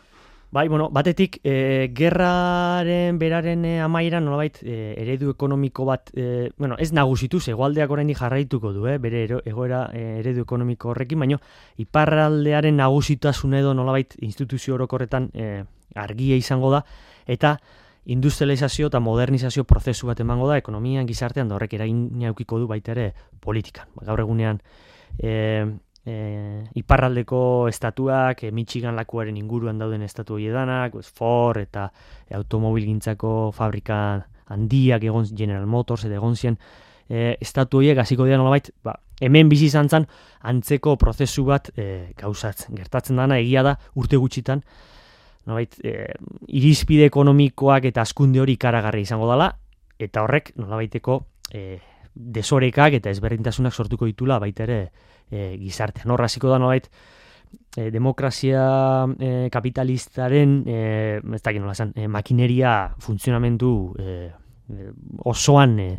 Bai, 0.52 0.68
bueno, 0.68 0.90
batetik, 0.92 1.38
e, 1.48 1.88
gerraren 1.96 3.16
beraren 3.18 3.64
e, 3.64 3.78
amaira, 3.80 4.20
nolabait, 4.20 4.58
e, 4.68 4.98
eredu 5.00 5.30
ekonomiko 5.32 5.86
bat, 5.88 6.12
e, 6.12 6.50
bueno, 6.58 6.76
ez 6.78 6.90
nagusitu, 6.92 7.40
egoaldeak 7.54 7.94
oraindik 7.96 8.20
jarraituko 8.20 8.74
du, 8.76 8.84
eh, 8.92 8.98
bere 9.00 9.22
egoera 9.48 9.86
e, 9.96 10.02
eredu 10.20 10.44
ekonomiko 10.44 10.92
horrekin, 10.92 11.24
baino, 11.24 11.40
iparraldearen 11.80 12.76
nagusitasun 12.84 13.56
edo 13.62 13.72
nolabait 13.74 14.18
instituzio 14.20 14.76
orokorretan 14.76 15.30
e, 15.32 15.64
argia 15.96 16.36
izango 16.36 16.74
da, 16.76 16.84
eta 17.32 17.56
industrializazio 18.06 18.88
eta 18.88 19.00
modernizazio 19.00 19.64
prozesu 19.64 20.08
bat 20.08 20.20
emango 20.20 20.48
da 20.50 20.58
ekonomian 20.58 21.08
gizartean 21.08 21.50
da 21.50 21.56
horrek 21.56 21.76
eragin 21.78 22.24
eukiko 22.32 22.60
du 22.60 22.68
baita 22.68 22.96
ere 22.96 23.12
politikan. 23.40 23.88
Ba, 23.96 24.06
gaur 24.10 24.24
egunean 24.24 24.62
e, 25.22 25.66
e, 26.06 26.16
iparraldeko 26.82 27.68
estatuak, 27.70 28.44
e, 28.44 28.52
Michigan 28.52 28.98
lakuaren 28.98 29.38
inguruan 29.38 29.78
dauden 29.80 30.02
estatu 30.02 30.40
hiedanak, 30.42 30.98
Ford 31.14 31.62
eta 31.62 31.92
e, 32.28 32.36
automobilgintzako 32.40 33.52
fabrika 33.54 34.00
handiak 34.52 35.04
egon 35.04 35.30
General 35.36 35.68
Motors 35.68 36.06
eta 36.06 36.18
egon 36.18 36.36
zien 36.36 36.58
e, 37.12 37.38
estatu 37.40 37.82
horiek 37.82 38.02
hasiko 38.02 38.26
dira 38.26 38.40
nolabait, 38.40 38.72
ba, 38.84 38.96
hemen 39.22 39.50
bizi 39.52 39.68
izan 39.70 39.90
antzeko 40.42 40.96
prozesu 40.98 41.46
bat 41.46 41.70
e, 41.76 42.14
gauzatzen. 42.18 42.76
Gertatzen 42.76 43.20
dana 43.20 43.38
egia 43.38 43.64
da 43.64 43.78
urte 43.96 44.18
gutxitan, 44.18 44.64
nolabait, 45.48 45.78
e, 45.84 46.08
irizpide 46.48 47.08
ekonomikoak 47.10 47.88
eta 47.92 48.04
askunde 48.06 48.42
hori 48.42 48.58
ikaragarri 48.60 49.06
izango 49.06 49.30
dela, 49.32 49.52
eta 50.02 50.26
horrek 50.26 50.54
nolabaiteko 50.58 51.18
e, 51.54 51.80
desorekak 52.14 53.00
eta 53.00 53.14
ezberdintasunak 53.14 53.74
sortuko 53.74 54.10
ditula 54.10 54.40
baita 54.42 54.66
ere 54.68 54.80
e, 55.32 55.56
gizartean. 55.62 56.12
Horra 56.12 56.28
hasiko 56.30 56.52
da 56.52 56.60
nolabait, 56.60 56.90
e, 57.78 57.90
demokrazia 57.92 58.64
e, 59.18 59.50
kapitalistaren 59.54 60.62
e, 60.68 60.80
ez 61.22 61.42
dakit 61.42 61.64
nola 61.64 61.76
e, 61.96 62.08
makineria 62.08 62.76
funtzionamendu 63.00 63.74
e, 64.00 64.18
osoan 65.28 65.80
e, 65.80 65.92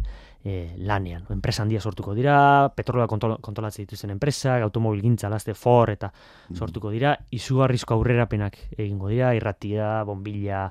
e, 0.45 0.75
lanean. 0.79 1.25
Enpresa 1.31 1.63
handia 1.63 1.81
sortuko 1.81 2.15
dira, 2.15 2.73
petrola 2.75 3.07
kontrolatzen 3.07 3.85
dituzten 3.85 4.11
enpresak, 4.15 4.63
automobil 4.63 5.03
gintza, 5.03 5.31
laste, 5.31 5.55
for, 5.55 5.91
eta 5.91 6.11
mm. 6.13 6.57
sortuko 6.57 6.91
dira, 6.91 7.15
izugarrizko 7.31 7.95
aurrerapenak 7.95 8.59
egingo 8.77 9.13
dira, 9.13 9.35
irratia, 9.39 10.03
bombilla, 10.09 10.67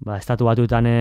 ba, 0.00 0.16
estatu 0.16 0.48
batuetan 0.48 0.88
e, 0.88 0.98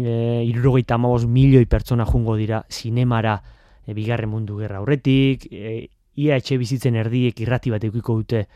e, 0.00 0.16
irurogeita 0.48 0.98
milioi 0.98 1.66
pertsona 1.66 2.06
jungo 2.06 2.36
dira 2.36 2.64
zinemara 2.70 3.42
e, 3.86 3.94
bigarren 3.94 4.30
mundu 4.30 4.58
gerra 4.58 4.78
aurretik, 4.78 5.46
e, 5.52 5.88
ia 6.18 6.36
etxe 6.36 6.58
bizitzen 6.58 6.96
erdiek 6.96 7.40
irrati 7.40 7.70
bat 7.70 7.84
eukiko 7.84 8.16
dute 8.16 8.46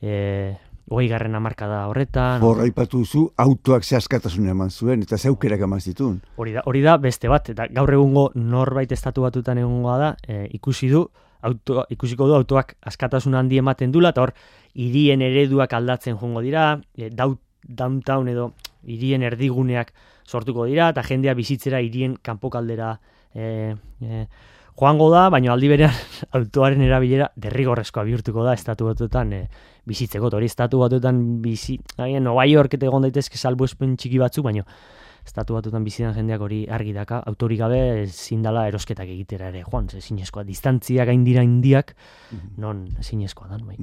e, 0.00 0.56
hogei 0.90 1.06
garren 1.08 1.34
amarka 1.38 1.68
da 1.70 1.84
horretan. 1.86 2.42
Hor, 2.42 2.60
aipatu 2.64 3.04
zu, 3.06 3.24
autoak 3.38 3.86
zehaskatasun 3.86 4.48
eman 4.50 4.72
zuen, 4.74 5.04
eta 5.06 5.16
zeukerak 5.16 5.62
eman 5.62 5.80
zituen. 5.80 6.18
Hori 6.36 6.56
da, 6.56 6.64
hori 6.66 6.82
da 6.82 6.96
beste 6.98 7.30
bat, 7.30 7.52
eta 7.54 7.68
gaur 7.70 7.94
egungo 7.94 8.24
norbait 8.34 8.90
estatu 8.92 9.22
batutan 9.22 9.60
egongoa 9.62 9.98
da, 10.02 10.10
e, 10.26 10.48
ikusi 10.58 10.90
du, 10.90 11.04
auto, 11.46 11.84
ikusiko 11.94 12.26
du 12.26 12.34
autoak 12.34 12.74
askatasun 12.90 13.38
handi 13.38 13.62
ematen 13.62 13.94
dula, 13.94 14.10
eta 14.10 14.26
hor, 14.26 14.34
irien 14.74 15.22
ereduak 15.22 15.78
aldatzen 15.78 16.18
jongo 16.18 16.42
dira, 16.42 16.72
e, 16.98 17.10
downtown 17.14 18.28
edo 18.34 18.50
irien 18.90 19.22
erdiguneak 19.22 19.94
sortuko 20.26 20.66
dira, 20.66 20.90
eta 20.90 21.06
jendea 21.06 21.36
bizitzera 21.38 21.80
irien 21.86 22.16
kanpokaldera 22.18 22.96
e, 23.34 23.76
e, 24.02 24.26
joango 24.80 25.10
da, 25.12 25.28
baina 25.32 25.52
aldi 25.52 25.68
berean 25.68 25.92
autoaren 26.38 26.80
erabilera 26.86 27.28
derrigorrezkoa 27.36 28.06
bihurtuko 28.08 28.46
da 28.46 28.54
estatu 28.56 28.88
batuetan 28.88 29.34
e, 29.36 29.42
bizitzeko, 29.88 30.30
hori 30.32 30.48
estatu 30.48 30.80
batuetan 30.80 31.42
bizi, 31.44 31.78
agian, 31.98 32.24
Nova 32.24 32.46
York 32.48 32.78
eta 32.78 32.88
egon 32.88 33.04
daitezke 33.04 33.36
salbu 33.36 33.68
espen 33.68 33.96
txiki 34.00 34.18
batzu, 34.22 34.42
baina 34.46 34.64
estatu 35.26 35.58
batuetan 35.58 35.84
bizitan 35.84 36.14
jendeak 36.16 36.40
hori 36.40 36.62
argi 36.72 36.94
daka, 36.96 37.20
autorik 37.28 37.60
gabe 37.60 38.06
zindala 38.08 38.66
erosketak 38.70 39.08
egitera 39.12 39.50
ere, 39.52 39.62
joan, 39.66 39.90
ze 39.92 40.00
zinezkoa, 40.00 40.46
distantziak 40.48 41.12
gaindira 41.12 41.44
indiak, 41.44 41.94
mhm. 42.32 42.56
non 42.56 42.88
zinezkoa 43.02 43.48
dan, 43.52 43.66
bai. 43.68 43.76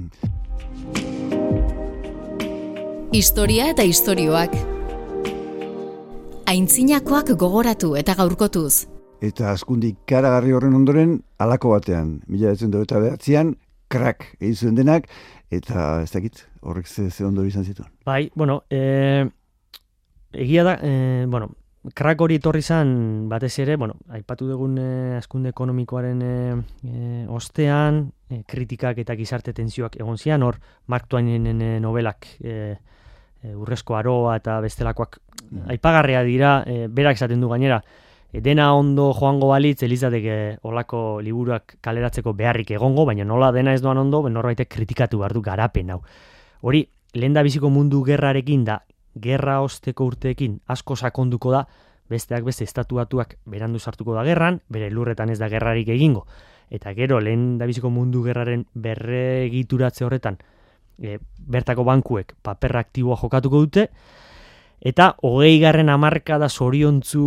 Historia 3.14 3.70
eta 3.70 3.86
istorioak 3.88 4.52
Aintzinakoak 6.48 7.34
gogoratu 7.36 7.92
eta 8.00 8.14
gaurkotuz. 8.16 8.97
Eta 9.18 9.50
askundi 9.50 9.96
karagarri 10.06 10.52
horren 10.54 10.76
ondoren, 10.78 11.16
alako 11.42 11.72
batean, 11.74 12.20
mila 12.30 12.52
etzen 12.54 12.74
eta 12.78 13.00
behatzean, 13.02 13.56
krak 13.90 14.24
egin 14.38 14.54
zuen 14.54 14.76
denak, 14.78 15.08
eta 15.50 16.02
ez 16.04 16.10
dakit, 16.12 16.44
horrek 16.62 16.86
ze, 16.86 17.10
ze 17.10 17.24
ondo 17.24 17.44
izan 17.44 17.64
zituen. 17.64 17.90
Bai, 18.06 18.30
bueno, 18.34 18.62
e, 18.70 19.26
egia 20.32 20.64
da, 20.64 20.78
e, 20.82 21.26
bueno, 21.26 21.50
krak 21.98 22.20
hori 22.20 22.38
etorri 22.38 22.62
izan 22.62 23.28
batez 23.28 23.58
ere, 23.58 23.76
bueno, 23.76 23.96
aipatu 24.14 24.46
dugun 24.46 24.78
e, 24.78 24.88
askunde 25.18 25.50
ekonomikoaren 25.50 26.22
e, 26.22 26.32
e, 26.86 27.26
ostean, 27.26 28.04
e, 28.30 28.42
kritikak 28.46 29.02
eta 29.02 29.16
gizarte 29.18 29.54
tenzioak 29.56 29.98
egon 29.98 30.18
zian, 30.18 30.46
hor, 30.46 30.60
Mark 30.86 31.08
Twainen 31.08 31.62
e, 31.62 31.78
novelak 31.82 32.36
e, 32.38 32.76
e, 33.42 33.54
urrezko 33.54 33.96
aroa 33.98 34.36
eta 34.38 34.60
bestelakoak 34.62 35.18
mm. 35.50 35.70
aipagarria 35.74 36.22
dira, 36.22 36.60
e, 36.66 36.86
berak 36.86 37.18
esaten 37.18 37.40
du 37.40 37.50
gainera, 37.50 37.82
dena 38.32 38.74
ondo 38.74 39.12
joango 39.16 39.48
balitz 39.48 39.82
elizateke 39.82 40.58
olako 40.62 41.20
liburuak 41.24 41.78
kaleratzeko 41.80 42.34
beharrik 42.36 42.70
egongo, 42.76 43.06
baina 43.06 43.24
nola 43.24 43.50
dena 43.52 43.72
ez 43.72 43.80
doan 43.82 43.98
ondo, 43.98 44.22
norbaitek 44.28 44.68
kritikatu 44.68 45.18
behar 45.18 45.32
du 45.32 45.42
garapen 45.42 45.90
hau. 45.90 46.02
Hori, 46.60 46.84
lehen 47.14 47.32
da 47.32 47.42
biziko 47.42 47.70
mundu 47.70 48.02
gerrarekin 48.04 48.64
da, 48.64 48.82
gerra 49.14 49.60
osteko 49.62 50.04
urteekin 50.04 50.60
asko 50.68 50.96
sakonduko 50.96 51.52
da, 51.52 51.64
besteak 52.08 52.44
beste 52.44 52.64
estatuatuak 52.64 53.36
berandu 53.46 53.78
sartuko 53.78 54.14
da 54.14 54.24
gerran, 54.24 54.60
bere 54.68 54.90
lurretan 54.90 55.30
ez 55.30 55.38
da 55.38 55.48
gerrarik 55.48 55.88
egingo. 55.88 56.26
Eta 56.70 56.92
gero, 56.92 57.20
lehen 57.20 57.56
da 57.58 57.66
biziko 57.66 57.90
mundu 57.90 58.22
gerraren 58.24 58.66
berre 58.74 59.44
egituratze 59.46 60.04
horretan, 60.04 60.38
e, 61.00 61.18
bertako 61.38 61.84
bankuek 61.84 62.34
paper 62.42 62.76
aktiboa 62.76 63.16
jokatuko 63.16 63.60
dute, 63.64 63.88
Eta 64.80 65.14
hogei 65.26 65.58
garren 65.60 65.88
amarka 65.90 66.38
da 66.38 66.48
zoriontzu 66.48 67.24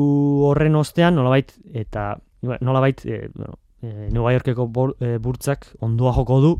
horren 0.47 0.75
ostean, 0.79 1.15
nolabait, 1.15 1.51
eta 1.73 2.13
nolabait, 2.41 3.03
e, 3.05 3.27
bueno, 3.33 3.57
e, 3.81 4.09
Nueva 4.11 4.33
Yorkeko 4.33 4.69
e, 4.99 5.17
burtzak 5.19 5.67
ondoa 5.83 6.13
joko 6.15 6.39
du, 6.41 6.53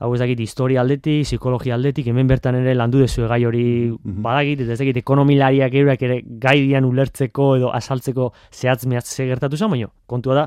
hau 0.00 0.14
ez 0.14 0.20
dakit, 0.22 0.40
historia 0.40 0.80
aldetik, 0.80 1.26
psikologia 1.26 1.74
aldetik, 1.74 2.06
hemen 2.08 2.28
bertan 2.30 2.56
ere 2.56 2.72
landu 2.74 3.02
dezu 3.02 3.26
gai 3.28 3.42
hori 3.44 3.64
mm 3.90 4.22
badakit, 4.24 4.62
eta 4.64 4.72
ez 4.76 4.78
dakit, 4.80 5.02
ekonomilariak 5.02 5.74
eurak 5.82 6.02
ere 6.06 6.20
gai 6.40 6.56
dian 6.62 6.86
ulertzeko 6.88 7.56
edo 7.58 7.72
asaltzeko 7.76 8.30
zehatz 8.52 8.86
mehatz 8.86 9.08
segertatu 9.10 9.58
zen, 9.58 9.70
baina 9.70 9.90
kontua 10.06 10.38
da, 10.42 10.46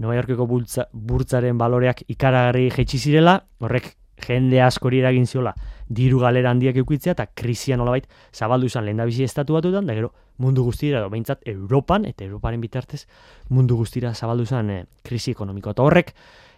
Nueva 0.00 0.18
Yorkeko 0.20 0.46
burtzaren 0.92 1.58
baloreak 1.60 2.04
ikaragarri 2.08 2.70
jetxi 2.72 2.98
zirela, 2.98 3.38
horrek 3.60 3.94
jende 4.20 4.62
askori 4.62 5.00
eragin 5.00 5.26
ziola 5.26 5.54
diru 5.88 6.20
galera 6.22 6.50
handiak 6.50 6.76
eukitzea 6.76 7.16
eta 7.16 7.26
krisia 7.34 7.76
nolabait 7.76 8.06
zabaldu 8.32 8.66
izan 8.70 8.84
lehen 8.86 8.96
da 8.96 9.04
bizi 9.04 9.24
estatu 9.24 9.56
batuetan, 9.56 9.86
da 9.86 9.94
gero 9.94 10.12
mundu 10.38 10.64
guztira, 10.64 11.00
edo 11.00 11.10
behintzat 11.10 11.42
Europan, 11.50 12.06
eta 12.06 12.24
Europaren 12.24 12.60
bitartez 12.60 13.04
mundu 13.48 13.76
guztira 13.76 14.14
zabaldu 14.14 14.46
izan 14.46 14.70
eh, 14.70 14.84
krisi 15.02 15.34
ekonomiko. 15.34 15.74
Eta 15.74 15.82
horrek, 15.82 16.14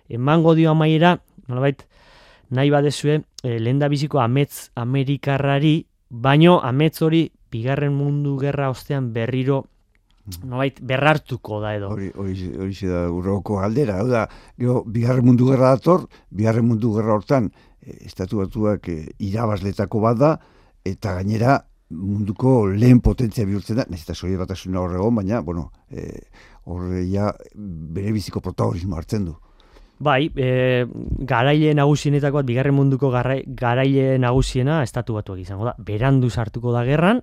emango 0.09 0.55
dio 0.55 0.70
amaiera, 0.70 1.16
nolabait, 1.48 1.83
nahi 2.53 2.70
badezue, 2.70 3.22
e, 3.42 3.59
lehen 3.59 3.79
da 3.81 3.88
ametz 4.22 4.70
Amerikarrari, 4.77 5.87
baino 6.11 6.61
ametz 6.61 7.03
hori 7.03 7.31
bigarren 7.51 7.92
mundu 7.92 8.37
gerra 8.38 8.70
ostean 8.70 9.12
berriro 9.12 9.64
mm. 10.26 10.44
nolabait 10.44 10.80
berrartuko 10.80 11.61
da 11.62 11.74
edo. 11.76 11.90
Hori, 11.94 12.12
hori, 12.14 12.48
hori 12.66 12.88
da 12.90 13.04
urroko 13.12 13.58
galdera, 13.62 13.98
hau 14.02 14.08
da, 14.11 14.26
gero, 14.58 14.82
bigarren 14.87 15.26
mundu 15.26 15.50
gerra 15.50 15.74
dator, 15.76 16.06
bigarren 16.30 16.66
mundu 16.68 16.94
gerra 16.96 17.16
hortan, 17.18 17.50
estatu 17.82 18.42
batuak 18.42 18.88
e, 18.88 18.98
irabazletako 19.18 20.02
bat 20.04 20.18
da, 20.18 20.32
eta 20.87 21.16
gainera 21.18 21.61
munduko 21.92 22.66
lehen 22.72 23.02
potentzia 23.04 23.44
bihurtzen 23.46 23.82
da, 23.82 23.87
nahiz 23.90 24.04
eta 24.06 24.16
soia 24.16 24.38
bat 24.40 24.52
horregon, 24.52 25.14
baina, 25.14 25.40
bueno, 25.40 25.70
e, 25.90 26.28
horre 26.64 27.04
ja 27.11 27.32
bere 27.54 28.12
biziko 28.12 28.40
protagonismo 28.40 28.96
hartzen 28.96 29.26
du. 29.26 29.37
Bai, 30.02 30.30
e, 30.35 30.87
garaile 31.28 31.74
nagusienetako 31.78 32.40
bat, 32.40 32.46
bigarren 32.46 32.74
munduko 32.74 33.11
garaile 33.12 34.18
nagusiena 34.18 34.82
estatu 34.82 35.14
batuak 35.14 35.38
izango 35.38 35.68
da, 35.68 35.76
berandu 35.78 36.30
sartuko 36.30 36.72
da 36.74 36.82
gerran, 36.88 37.22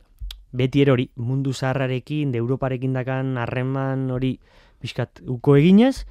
beti 0.52 0.84
hori 0.90 1.10
mundu 1.16 1.54
zaharrarekin, 1.54 2.34
Europarekin 2.36 2.94
dakan 2.94 3.38
harreman 3.38 4.10
hori 4.12 4.38
bizkat 4.82 5.22
uko 5.28 5.56
eginez, 5.60 6.06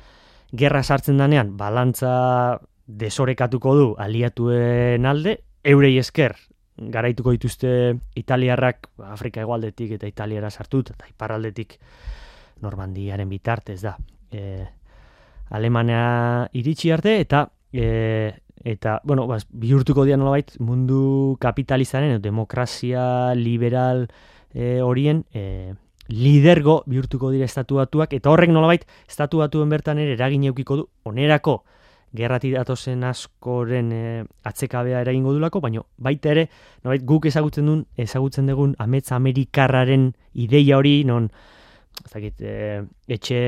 gerra 0.52 0.82
sartzen 0.82 1.18
danean, 1.18 1.56
balantza 1.56 2.60
desorekatuko 2.86 3.74
du 3.76 3.88
aliatuen 3.98 5.06
alde, 5.06 5.38
eurei 5.64 5.98
esker 5.98 6.36
garaituko 6.78 7.32
dituzte 7.34 7.70
italiarrak 8.16 8.88
Afrika 9.10 9.42
egualdetik 9.42 9.96
eta 9.98 10.06
italiara 10.06 10.50
sartu 10.50 10.84
eta 10.86 11.08
iparraldetik 11.10 11.78
Normandiaren 12.62 13.28
bitartez 13.28 13.80
da. 13.82 13.96
E, 14.30 14.64
Alemania 15.50 16.48
iritsi 16.52 16.92
arte 16.92 17.18
eta 17.20 17.46
e, 17.72 18.32
eta 18.64 19.00
bueno, 19.04 19.26
bas, 19.26 19.46
bihurtuko 19.50 20.04
dira 20.04 20.16
nolabait 20.16 20.54
mundu 20.58 21.36
kapitalizaren 21.40 22.20
demokrazia 22.22 23.34
liberal 23.34 24.08
e, 24.54 24.80
horien 24.82 25.24
e, 25.32 25.74
lidergo 26.08 26.82
bihurtuko 26.86 27.30
dira 27.30 27.44
estatuatuak. 27.44 28.14
Eta 28.16 28.30
horrek 28.30 28.50
nolabait 28.50 28.86
estatuatuen 29.08 29.68
bertan 29.68 29.98
ere 29.98 30.16
eragin 30.18 30.48
eukiko 30.50 30.76
du 30.76 30.88
onerako 31.04 31.62
gerrati 32.16 32.50
datozen 32.54 33.04
askoren 33.04 33.92
e, 33.92 34.02
atsekabea 34.48 35.02
eragingo 35.04 35.34
dulako, 35.36 35.60
baina 35.60 35.82
baita 35.98 36.32
ere, 36.32 36.48
nobait, 36.84 37.04
guk 37.04 37.28
ezagutzen 37.28 37.68
duen, 37.68 37.84
ezagutzen 38.00 38.48
dugun 38.48 38.74
Amets 38.80 39.12
Amerikarraren 39.12 40.12
ideia 40.32 40.78
hori, 40.78 41.02
non, 41.04 41.28
ezakit, 42.06 42.40
e, 42.40 42.82
etxe 43.18 43.40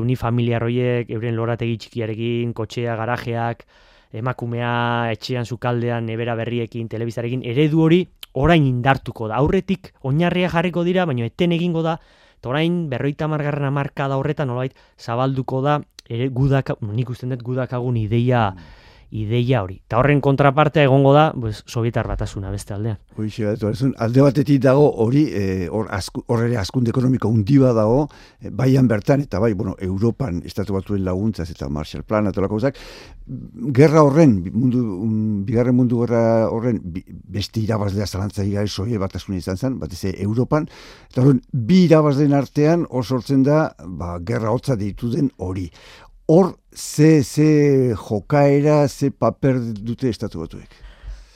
unifamiliar 0.00 0.66
horiek, 0.66 1.10
euren 1.14 1.38
lorategi 1.38 1.78
txikiarekin, 1.84 2.54
kotxea, 2.58 2.96
garajeak, 2.98 3.64
emakumea, 4.12 5.12
etxean 5.12 5.46
zukaldean, 5.46 6.06
nebera 6.06 6.34
berriekin, 6.38 6.88
telebizarekin, 6.88 7.44
eredu 7.44 7.82
hori 7.84 8.00
orain 8.34 8.64
indartuko 8.66 9.28
da. 9.28 9.36
Aurretik, 9.42 9.92
oinarria 10.02 10.50
jarriko 10.52 10.84
dira, 10.84 11.06
baina 11.06 11.26
eten 11.26 11.52
egingo 11.52 11.82
da, 11.82 11.98
eta 12.38 12.52
orain, 12.52 12.88
berroita 12.88 13.28
margarren 13.28 13.68
amarka 13.68 14.08
da 14.08 14.18
horretan, 14.20 14.48
nolait, 14.48 14.76
zabalduko 14.98 15.62
da, 15.62 15.80
ere 16.08 16.28
gudak, 16.32 16.76
nik 16.80 17.10
usten 17.10 17.34
dut 17.34 17.42
gudakagun 17.44 17.96
ideia, 18.00 18.50
mm 18.52 18.86
ideia 19.10 19.62
hori. 19.62 19.78
Ta 19.88 19.98
horren 19.98 20.20
kontrapartea 20.20 20.84
egongo 20.84 21.14
da, 21.16 21.30
pues, 21.32 21.62
sovietar 21.66 22.06
batasuna 22.08 22.50
beste 22.50 22.74
aldean. 22.74 22.98
Hoixe, 23.16 23.54
alde 23.96 24.24
batetik 24.24 24.60
dago 24.62 24.88
hori, 25.04 25.24
e, 25.32 25.68
hor 25.68 25.88
hor 26.26 26.44
ere 26.44 26.58
askunde 26.60 26.90
ekonomiko 26.90 27.28
undiba 27.28 27.72
dago, 27.72 28.08
e, 28.40 28.50
baian 28.50 28.88
bertan, 28.88 29.22
eta 29.24 29.38
bai, 29.38 29.54
bueno, 29.54 29.76
Europan 29.80 30.42
estatu 30.44 30.74
batuen 30.74 31.04
laguntzaz 31.04 31.48
eta 31.50 31.68
Marshall 31.68 32.04
Plan, 32.04 32.26
eta 32.28 32.44
lako 32.44 32.58
gerra 33.74 34.02
horren, 34.02 34.38
mundu, 34.52 34.80
un, 35.04 35.44
bigarren 35.44 35.76
mundu 35.76 36.00
gerra 36.02 36.48
horren, 36.48 36.80
beste 37.28 37.60
irabazlea 37.60 38.06
zalantza 38.06 38.44
igai 38.44 38.66
soie 38.68 38.98
batasuna 38.98 39.38
izan 39.38 39.56
zen, 39.56 39.78
bat 39.78 39.92
ez 39.92 40.14
Europan, 40.16 40.68
eta 41.10 41.22
horren, 41.22 41.42
bi 41.52 41.84
irabazleen 41.84 42.32
artean, 42.32 42.86
hor 42.90 43.04
sortzen 43.04 43.42
da, 43.42 43.74
ba, 43.84 44.18
gerra 44.24 44.50
hotza 44.50 44.76
ditu 44.76 45.10
den 45.12 45.30
hori 45.36 45.68
hor 46.28 46.58
ze, 46.70 47.24
ze 47.24 47.94
jokaera, 47.96 48.88
ze 48.88 49.10
paper 49.10 49.56
dute 49.80 50.08
estatu 50.08 50.40
batuek? 50.40 50.68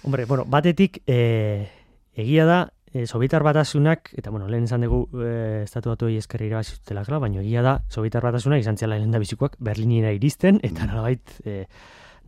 Hombre, 0.04 0.26
bueno, 0.26 0.44
batetik 0.44 1.00
e, 1.06 1.70
egia 2.12 2.44
da, 2.44 2.58
e, 2.92 3.06
Sobietar 3.06 3.42
batasunak, 3.42 4.10
eta 4.12 4.30
bueno, 4.30 4.50
lehen 4.52 4.68
izan 4.68 4.84
dugu 4.84 5.06
e, 5.16 5.62
estatu 5.64 5.94
batu 5.94 6.10
eskerri 6.12 6.50
irabazitutela, 6.50 7.06
baina 7.24 7.40
egia 7.40 7.62
da, 7.64 7.78
Sobietar 7.88 8.26
batasunak 8.28 8.60
izan 8.60 8.76
zela 8.76 8.98
lehen 8.98 9.16
da 9.16 9.22
bizikoak 9.22 9.56
Berlinera 9.64 10.12
iristen, 10.12 10.60
eta 10.62 10.84
mm. 10.84 10.90
nolabait 10.92 11.34
e, 11.46 11.64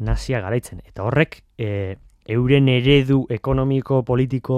nazia 0.01 0.41
garaitzen. 0.41 0.81
Eta 0.89 1.05
horrek, 1.05 1.43
e, 1.59 1.99
euren 2.33 2.73
eredu 2.73 3.27
ekonomiko, 3.29 4.01
politiko, 4.09 4.57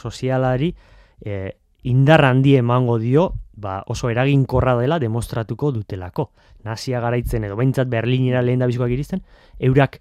sozialari, 0.00 0.72
e, 1.20 1.58
indar 1.84 2.24
handi 2.24 2.56
emango 2.56 2.96
dio, 2.98 3.34
ba, 3.52 3.82
oso 3.86 4.08
eraginkorra 4.08 4.78
dela 4.80 4.98
demostratuko 4.98 5.72
dutelako. 5.76 6.30
Nazia 6.64 7.00
garaitzen 7.00 7.44
edo 7.44 7.56
behintzat 7.58 7.90
Berlinera 7.92 8.42
lehen 8.42 8.62
da 8.62 8.68
bizikoak 8.70 8.92
iristen, 8.94 9.22
eurak 9.60 10.00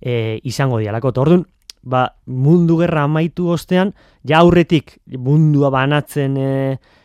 e, 0.00 0.40
izango 0.48 0.78
dialako. 0.82 1.12
Tordun, 1.16 1.46
ba, 1.82 2.06
mundu 2.26 2.78
gerra 2.82 3.06
amaitu 3.08 3.48
ostean, 3.54 3.94
ja 4.28 4.42
aurretik 4.42 4.98
mundua 5.18 5.72
banatzen 5.74 6.36
e, 6.36 6.52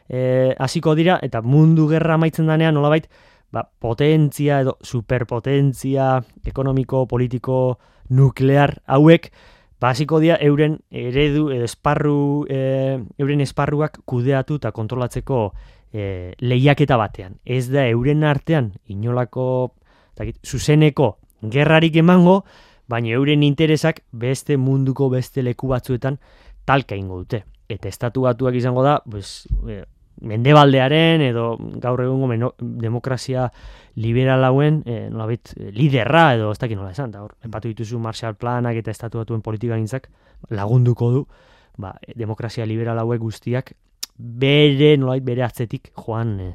e, 0.09 0.21
hasiko 0.59 0.95
dira, 0.95 1.19
eta 1.23 1.41
mundu 1.41 1.87
gerra 1.91 2.17
amaitzen 2.19 2.49
danean, 2.49 2.75
nolabait, 2.77 3.07
ba, 3.51 3.63
potentzia 3.63 4.61
edo 4.65 4.77
superpotentzia 4.83 6.17
ekonomiko, 6.45 7.05
politiko, 7.07 7.77
nuklear 8.09 8.77
hauek, 8.87 9.31
Basiko 9.77 10.17
dia 10.17 10.39
euren 10.41 10.79
eredu 10.89 11.51
edo 11.53 11.67
esparru 11.67 12.47
e, 12.49 12.97
euren 13.21 13.43
esparruak 13.45 13.99
kudeatu 14.09 14.57
eta 14.57 14.71
kontrolatzeko 14.73 15.41
e, 15.97 16.33
lehiaketa 16.39 16.97
batean. 16.99 17.37
Ez 17.45 17.67
da 17.73 17.87
euren 17.89 18.23
artean 18.23 18.71
inolako 18.93 19.73
takit, 20.17 20.37
zuzeneko 20.45 21.15
gerrarik 21.41 21.97
emango, 21.97 22.43
baina 22.87 23.13
euren 23.17 23.43
interesak 23.43 24.03
beste 24.11 24.57
munduko 24.57 25.09
beste 25.09 25.43
leku 25.43 25.69
batzuetan 25.73 26.19
talka 26.65 26.95
ingo 26.95 27.21
dute. 27.23 27.43
Eta 27.67 27.89
estatu 27.89 28.23
batuak 28.27 28.55
izango 28.55 28.83
da, 28.85 28.99
pues, 29.03 29.47
e, 29.67 29.83
mendebaldearen 30.21 31.21
edo 31.21 31.57
gaur 31.81 32.01
egungo 32.01 32.53
demokrazia 32.59 33.51
liberal 33.95 34.45
hauen 34.47 34.81
e, 34.85 35.09
nolabit 35.11 35.53
liderra 35.73 36.31
edo 36.35 36.51
ez 36.51 36.57
dakit 36.57 36.77
nola 36.77 36.91
esan 36.95 37.11
da 37.13 37.21
hor 37.21 37.35
epatu 37.45 37.69
dituzu 37.69 37.99
Marshall 38.01 38.33
Planak 38.33 38.79
eta 38.81 38.91
estatu 38.91 39.21
batuen 39.21 39.43
politika 39.45 39.77
gintzak 39.77 40.09
lagunduko 40.49 41.11
du 41.11 41.27
ba, 41.77 41.93
demokrazia 42.15 42.65
liberal 42.65 42.97
hauek 42.97 43.21
guztiak 43.21 43.75
bere 44.17 44.95
nolabit 44.97 45.25
bere 45.25 45.43
atzetik 45.45 45.91
joan 45.95 46.39
e, 46.39 46.51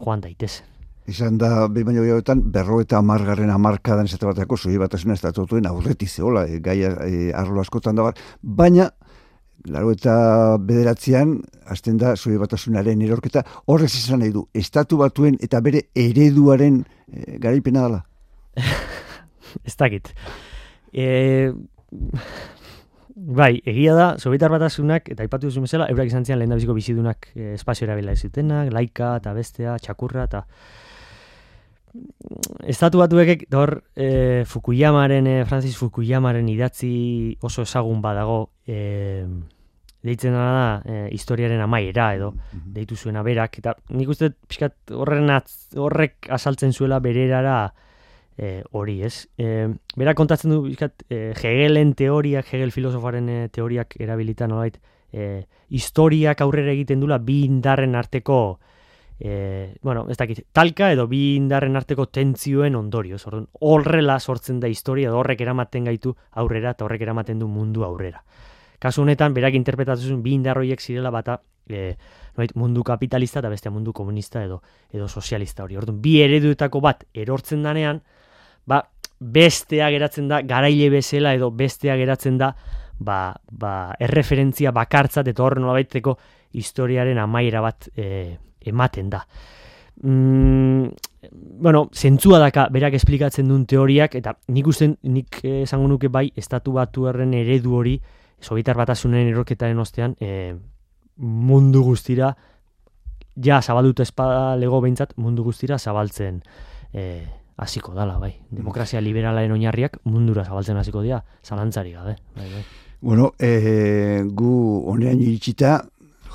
joan 0.00 0.20
daitezen 0.24 0.70
Izan 1.04 1.36
da, 1.36 1.66
behin 1.68 1.90
baino 1.90 2.00
gehiagoetan, 2.00 2.40
berro 2.52 2.78
eta 2.80 2.96
amargarren 2.96 3.50
amarkadan 3.52 4.06
ez 4.08 4.16
batako, 4.16 4.56
zoi 4.56 4.78
bat 4.80 4.94
asuna 4.96 5.12
estatutuen 5.12 5.66
aurreti 5.68 6.06
zehola, 6.06 6.46
e, 6.48 6.60
gai 6.64 6.78
e, 6.80 7.32
arlo 7.36 7.60
askotan 7.60 7.98
da 7.98 8.06
bar, 8.06 8.14
baina 8.40 8.88
laro 9.68 9.92
eta 9.92 10.14
bederatzean, 10.60 11.38
azten 11.68 11.98
da, 12.00 12.14
zoi 12.16 12.38
batasunaren 12.40 13.02
erorketa, 13.04 13.44
horrez 13.66 13.92
izan 13.94 14.20
nahi 14.24 14.32
du, 14.32 14.46
estatu 14.54 14.98
batuen 15.00 15.36
eta 15.44 15.60
bere 15.64 15.86
ereduaren 15.94 16.82
e, 17.12 17.38
garaipena 17.40 17.86
dela? 17.86 18.02
ez 19.68 19.76
dakit. 19.76 20.12
E, 20.92 21.52
bai, 23.14 23.62
egia 23.64 23.94
da, 23.94 24.06
Sovietar 24.18 24.50
batasunak, 24.50 25.08
eta 25.14 25.26
ipatu 25.26 25.48
duzu 25.48 25.62
mesela, 25.64 25.88
eurak 25.92 26.10
izan 26.10 26.24
zian 26.24 26.38
lehen 26.38 26.74
bizidunak 26.74 27.30
e, 27.34 27.54
espazio 27.54 27.86
erabila 27.86 28.12
ez 28.12 28.24
laika 28.70 29.16
eta 29.16 29.32
bestea, 29.32 29.76
txakurra, 29.78 30.24
eta 30.24 30.44
estatu 32.66 32.98
batuek 32.98 33.48
dor 33.48 33.84
e, 33.94 34.44
Fukuyamaren, 34.46 35.26
e, 35.26 35.44
Francis 35.44 35.76
Fukuyamaren 35.76 36.48
idatzi 36.48 37.36
oso 37.40 37.62
ezagun 37.62 38.02
badago, 38.02 38.50
e, 38.66 39.26
deitzen 40.04 40.34
da 40.36 40.82
e, 40.84 41.08
historiaren 41.16 41.60
amaiera 41.64 42.12
edo 42.14 42.34
mm 42.34 42.72
deitu 42.74 42.96
zuena 42.96 43.22
berak 43.22 43.60
eta 43.60 43.76
nik 43.94 44.08
uste 44.10 44.32
pixkat 44.48 44.90
horren 44.90 45.30
horrek 45.30 46.26
asaltzen 46.36 46.72
zuela 46.72 46.98
bererara 46.98 47.72
e, 48.36 48.62
hori 48.72 49.00
ez 49.06 49.28
e, 49.38 49.68
berak 49.96 50.16
kontatzen 50.16 50.50
du 50.50 50.62
pixkat 50.66 51.06
e, 51.08 51.32
Hegelen 51.34 51.94
teoriak 51.94 52.52
Hegel 52.52 52.72
filosofaren 52.74 53.28
e, 53.28 53.38
teoriak 53.48 53.96
erabilitan 54.00 54.50
nolait 54.50 54.80
e, 55.12 55.46
historiak 55.68 56.40
aurrera 56.42 56.72
egiten 56.74 57.00
dula 57.00 57.18
bi 57.18 57.44
indarren 57.44 57.94
arteko 57.94 58.58
e, 59.18 59.74
bueno, 59.82 60.06
ez 60.10 60.16
dakit, 60.18 60.44
talka 60.52 60.90
edo 60.92 61.06
bi 61.06 61.36
indarren 61.36 61.76
arteko 61.76 62.06
tentzioen 62.06 62.74
ondorioz. 62.74 63.22
Horrela 63.60 64.18
sortzen 64.20 64.60
da 64.60 64.68
historia, 64.68 65.14
horrek 65.14 65.40
eramaten 65.40 65.86
gaitu 65.90 66.14
aurrera 66.32 66.74
eta 66.74 66.84
horrek 66.84 67.06
eramaten 67.06 67.38
du 67.38 67.48
mundu 67.48 67.84
aurrera. 67.84 68.24
Kasu 68.78 69.02
honetan, 69.02 69.34
berak 69.34 69.54
interpretatzen 69.54 70.22
bi 70.22 70.34
indarroiek 70.34 70.80
zirela 70.80 71.10
bata 71.14 71.38
e, 71.68 71.94
mundu 72.54 72.82
kapitalista 72.84 73.38
eta 73.40 73.48
beste 73.48 73.70
mundu 73.70 73.92
komunista 73.92 74.42
edo 74.44 74.60
edo 74.92 75.08
sozialista 75.08 75.64
hori. 75.64 75.78
Orduan, 75.78 76.02
bi 76.02 76.18
ereduetako 76.20 76.82
bat 76.84 77.06
erortzen 77.14 77.62
danean, 77.62 78.02
ba, 78.66 78.82
bestea 79.20 79.90
geratzen 79.94 80.28
da, 80.28 80.40
garaile 80.42 80.90
bezala 80.92 81.34
edo 81.34 81.50
bestea 81.50 81.96
geratzen 81.96 82.38
da, 82.38 82.54
ba, 82.98 83.34
ba, 83.50 83.94
erreferentzia 84.00 84.72
bakartzat 84.74 85.28
eta 85.28 85.42
horren 85.44 85.66
baiteko 85.66 86.16
historiaren 86.54 87.18
amaiera 87.18 87.62
bat 87.64 87.88
e, 87.96 88.36
ematen 88.64 89.10
da. 89.10 89.24
Mm, 90.02 90.88
bueno, 91.62 91.88
zentzua 91.92 92.38
daka 92.42 92.68
berak 92.72 92.94
esplikatzen 92.98 93.48
duen 93.48 93.64
teoriak, 93.66 94.14
eta 94.20 94.36
nik 94.48 94.66
usten, 94.68 94.96
nik 95.02 95.40
esango 95.64 95.88
nuke 95.88 96.08
bai, 96.08 96.30
estatu 96.36 96.72
batu 96.72 97.08
eredu 97.08 97.76
hori, 97.76 98.00
Sovietar 98.44 98.76
batasunen 98.76 99.28
erorketaren 99.30 99.78
ostean, 99.80 100.16
e, 100.20 100.54
mundu 101.16 101.80
guztira, 101.82 102.34
ja 103.40 103.60
zabaldut 103.62 104.00
espada 104.00 104.56
lego 104.56 104.80
behintzat, 104.84 105.14
mundu 105.16 105.44
guztira 105.46 105.78
zabaltzen 105.78 106.42
e, 106.92 107.24
hasiko 107.56 107.94
dala, 107.94 108.18
bai. 108.18 108.34
Demokrazia 108.50 109.00
liberalaren 109.00 109.52
oinarriak 109.54 109.98
mundura 110.04 110.44
zabaltzen 110.44 110.76
hasiko 110.76 111.02
dira, 111.02 111.22
zalantzari 111.44 111.92
gabe. 111.92 112.16
Bai, 112.36 112.48
bai. 112.50 112.64
Bueno, 113.04 113.32
e, 113.38 114.22
gu 114.24 114.54
honean 114.90 115.20
iritsita, 115.20 115.82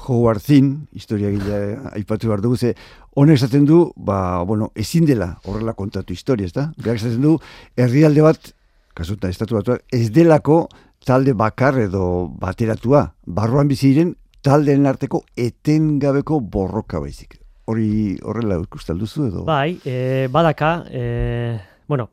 Howard 0.06 0.40
Zinn, 0.40 0.88
historia 0.96 1.30
gila 1.34 1.92
aipatu 1.94 2.30
behar 2.30 2.42
dugu, 2.42 2.58
ze 2.58 2.76
honek 3.16 3.40
esaten 3.40 3.66
du, 3.66 3.92
ba, 3.96 4.42
bueno, 4.44 4.72
ezin 4.76 5.06
dela 5.06 5.40
horrela 5.44 5.74
kontatu 5.74 6.14
historia, 6.14 6.48
ez 6.48 6.54
da? 6.54 6.70
Berak 6.78 7.02
esaten 7.02 7.22
du, 7.26 7.36
herrialde 7.76 8.24
bat, 8.24 8.52
kasuta, 8.96 9.30
estatu 9.30 9.60
batuak, 9.60 9.84
ez 9.92 10.10
delako 10.16 10.68
talde 11.06 11.34
bakar 11.34 11.78
edo 11.82 12.30
bateratua, 12.40 13.10
barruan 13.26 13.68
biziren 13.68 14.16
taldeen 14.46 14.88
arteko 14.88 15.24
etengabeko 15.36 16.40
borroka 16.40 17.02
baizik. 17.04 17.39
Hori 17.70 18.18
horrela 18.26 18.58
ikusten 18.64 18.98
duzu 18.98 19.28
edo? 19.28 19.44
Bai, 19.46 19.78
e, 19.86 20.28
badaka, 20.34 20.72
e, 20.90 21.60
bueno, 21.88 22.10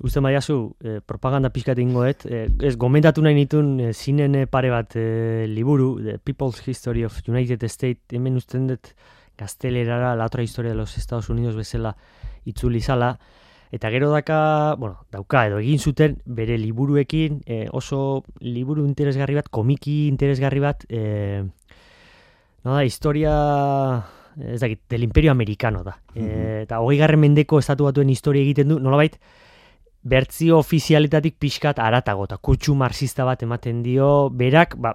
uste 0.00 0.22
maiazu, 0.24 0.74
e, 0.80 1.00
propaganda 1.04 1.50
pixkat 1.52 1.80
ingoet, 1.82 2.24
e, 2.24 2.46
ez 2.64 2.76
gomendatu 2.80 3.24
nahi 3.24 3.36
nitun 3.36 3.74
e, 3.80 3.92
zinen 3.92 4.38
pare 4.48 4.70
bat 4.72 4.96
e, 4.96 5.44
liburu, 5.50 5.90
The 6.04 6.16
People's 6.18 6.62
History 6.64 7.04
of 7.04 7.20
United 7.28 7.66
States, 7.68 8.06
hemen 8.16 8.40
usten 8.40 8.70
dut 8.70 8.94
gaztelerara 9.38 10.16
la 10.16 10.26
otra 10.26 10.42
historia 10.42 10.72
de 10.72 10.78
los 10.78 10.96
Estados 10.96 11.28
Unidos 11.28 11.56
bezala 11.56 11.96
itzuli 12.44 12.80
zala, 12.80 13.18
Eta 13.70 13.90
gero 13.90 14.10
daka, 14.10 14.76
bueno, 14.78 15.04
dauka 15.12 15.44
edo 15.46 15.58
egin 15.60 15.78
zuten 15.78 16.14
bere 16.24 16.56
liburuekin 16.56 17.42
e, 17.44 17.66
oso 17.68 18.24
liburu 18.40 18.86
interesgarri 18.88 19.36
bat, 19.36 19.50
komiki 19.52 20.06
interesgarri 20.08 20.62
bat, 20.64 20.86
e, 20.88 21.44
no 22.64 22.78
da, 22.78 22.84
historia, 22.88 23.34
ez 24.38 24.60
dakit, 24.60 24.80
del 24.90 25.02
imperio 25.02 25.32
americano 25.32 25.82
da. 25.84 25.98
E, 26.14 26.62
eta 26.62 26.80
hogei 26.80 26.98
garren 27.00 27.20
mendeko 27.20 27.58
estatu 27.58 27.88
batuen 27.88 28.10
historia 28.10 28.42
egiten 28.42 28.68
du, 28.68 28.78
nolabait, 28.80 29.18
bertzio 30.08 30.60
ofizialetatik 30.62 31.36
pixkat 31.38 31.80
aratago, 31.82 32.28
eta 32.28 32.38
kutsu 32.38 32.74
marxista 32.78 33.26
bat 33.28 33.42
ematen 33.42 33.82
dio, 33.82 34.30
berak, 34.30 34.76
ba, 34.78 34.94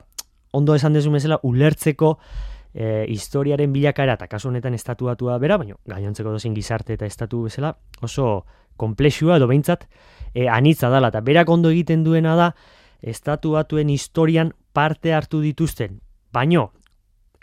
ondo 0.51 0.75
esan 0.75 0.93
dezu 0.95 1.12
mesela, 1.12 1.39
ulertzeko, 1.43 2.17
e, 2.73 3.06
historiaren 3.10 3.73
bilakaera 3.73 4.17
eta 4.17 4.27
kasu 4.27 4.49
honetan 4.49 4.73
estatuatua 4.73 5.38
bera, 5.41 5.58
baina 5.62 5.77
gainontzeko 5.89 6.34
dozen 6.34 6.56
gizarte 6.58 6.97
eta 6.97 7.06
estatu 7.06 7.43
bezala 7.45 7.75
oso 8.01 8.45
komplexua 8.77 9.38
edo 9.38 9.47
behintzat 9.47 9.88
e, 10.34 10.47
anitza 10.49 10.89
dela. 10.89 11.13
Eta 11.13 11.21
berak 11.21 11.49
ondo 11.49 11.71
egiten 11.73 12.03
duena 12.03 12.36
da, 12.39 12.53
estatu 13.01 13.53
batuen 13.58 13.91
historian 13.93 14.53
parte 14.73 15.13
hartu 15.13 15.41
dituzten. 15.43 15.99
Baino, 16.34 16.71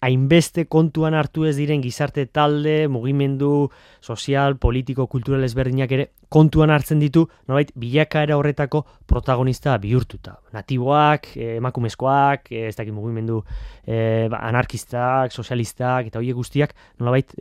hainbeste 0.00 0.64
kontuan 0.66 1.14
hartu 1.14 1.44
ez 1.48 1.54
diren 1.58 1.82
gizarte 1.84 2.24
talde, 2.26 2.88
mugimendu 2.88 3.70
sozial, 4.00 4.56
politiko, 4.56 5.06
kultural 5.12 5.44
ezberdinak 5.44 5.92
ere 5.92 6.06
kontuan 6.32 6.70
hartzen 6.70 7.02
ditu, 7.02 7.26
nolait, 7.48 7.72
bilakaera 7.76 8.38
horretako 8.38 8.84
protagonista 9.06 9.76
bihurtuta. 9.82 10.38
Natiboak, 10.56 11.34
eh, 11.36 11.56
emakumezkoak, 11.58 12.52
eh, 12.52 12.68
ez 12.68 12.76
dakit 12.76 12.94
mugimendu 12.94 13.42
ba, 13.90 14.38
anarkistak, 14.46 15.32
sozialistak 15.32 16.06
eta 16.06 16.20
horiek 16.20 16.36
guztiak, 16.36 16.74
nolabait, 17.00 17.32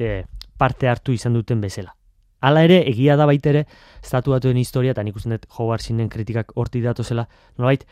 parte 0.57 0.87
hartu 0.89 1.13
izan 1.13 1.33
duten 1.37 1.61
bezala. 1.61 1.93
Hala 2.39 2.63
ere, 2.63 2.79
egia 2.87 3.17
da 3.19 3.25
baitere, 3.27 3.65
estatuatuen 3.99 4.57
historia, 4.57 4.93
eta 4.95 5.03
nik 5.03 5.17
usten 5.19 5.35
dut 5.35 5.45
Howard 5.57 5.83
Zinen 5.83 6.07
kritikak 6.11 6.53
horti 6.55 6.79
datozela, 6.81 7.27
nolabait, 7.57 7.83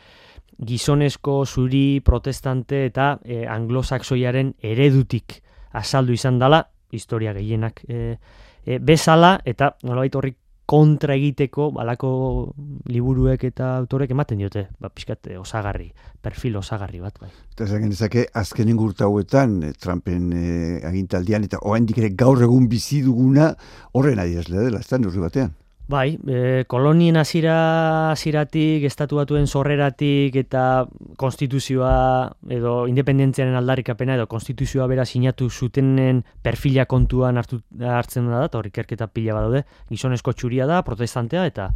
gizonezko 0.58 1.46
zuri 1.46 2.02
protestante 2.06 2.86
eta 2.88 3.18
e, 3.24 3.46
anglosaxoiaren 3.48 4.56
eredutik 4.62 5.42
azaldu 5.78 6.16
izan 6.18 6.40
dela, 6.40 6.64
historia 6.92 7.34
gehienak 7.34 7.84
e, 7.88 8.18
e, 8.66 8.80
bezala, 8.80 9.38
eta 9.46 9.76
nolabait 9.84 10.16
horrik 10.16 10.38
kontra 10.68 11.16
egiteko 11.16 11.70
balako 11.72 12.10
liburuek 12.92 13.46
eta 13.48 13.70
autorek 13.78 14.12
ematen 14.12 14.42
diote, 14.42 14.66
ba, 14.84 14.90
pixkat 14.92 15.30
osagarri, 15.40 15.88
perfil 16.22 16.58
osagarri 16.60 17.00
bat. 17.00 17.16
Bai. 17.22 17.30
Eta 17.54 17.68
zagen 17.70 17.94
ezake, 17.96 18.26
azkenen 18.36 18.76
gurta 18.76 19.08
hauetan, 19.08 19.62
Trumpen 19.80 20.34
e, 20.36 20.82
agintaldian, 20.90 21.48
eta 21.48 21.62
oain 21.64 21.88
dikere 21.88 22.12
gaur 22.20 22.44
egun 22.44 22.68
bizi 22.68 23.00
duguna 23.06 23.54
horren 23.94 24.20
adierazlea 24.20 24.68
dela, 24.68 24.84
ez 24.84 24.92
da, 24.92 25.00
batean. 25.24 25.56
Bai, 25.88 26.18
e, 26.28 26.66
kolonien 26.68 27.16
azira, 27.16 28.12
aziratik, 28.12 28.84
estatuatuen 28.90 29.46
sorreratik 29.48 30.36
eta 30.36 30.64
konstituzioa 31.16 31.92
edo 32.52 32.74
independentziaren 32.92 33.56
aldarrikapena 33.56 34.18
edo 34.20 34.26
konstituzioa 34.28 34.90
bera 34.92 35.06
sinatu 35.08 35.48
zutenen 35.48 36.26
perfila 36.44 36.84
kontuan 36.92 37.40
hartu, 37.40 37.62
hartzen 37.80 38.28
da, 38.28 38.42
eta 38.50 38.60
horrik 38.60 38.82
erketa 38.84 39.08
pila 39.08 39.38
badaude, 39.38 39.64
gizonezko 39.88 40.34
txuria 40.36 40.68
da, 40.68 40.82
protestantea, 40.84 41.46
eta 41.48 41.70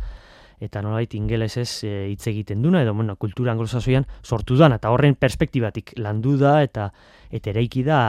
eta 0.62 0.84
nolait 0.84 1.16
ingelesez 1.16 1.70
e, 1.88 1.94
hitz 2.12 2.28
egiten 2.28 2.60
duna, 2.62 2.84
edo 2.84 2.92
bueno, 2.94 3.16
kultura 3.16 3.56
anglosazoian 3.56 4.04
sortu 4.22 4.60
da, 4.60 4.68
eta 4.76 4.92
horren 4.92 5.16
perspektibatik 5.16 5.96
landu 6.04 6.36
da, 6.38 6.58
eta 6.68 6.92
eta 7.32 7.56
eraiki 7.56 7.88
da, 7.88 8.02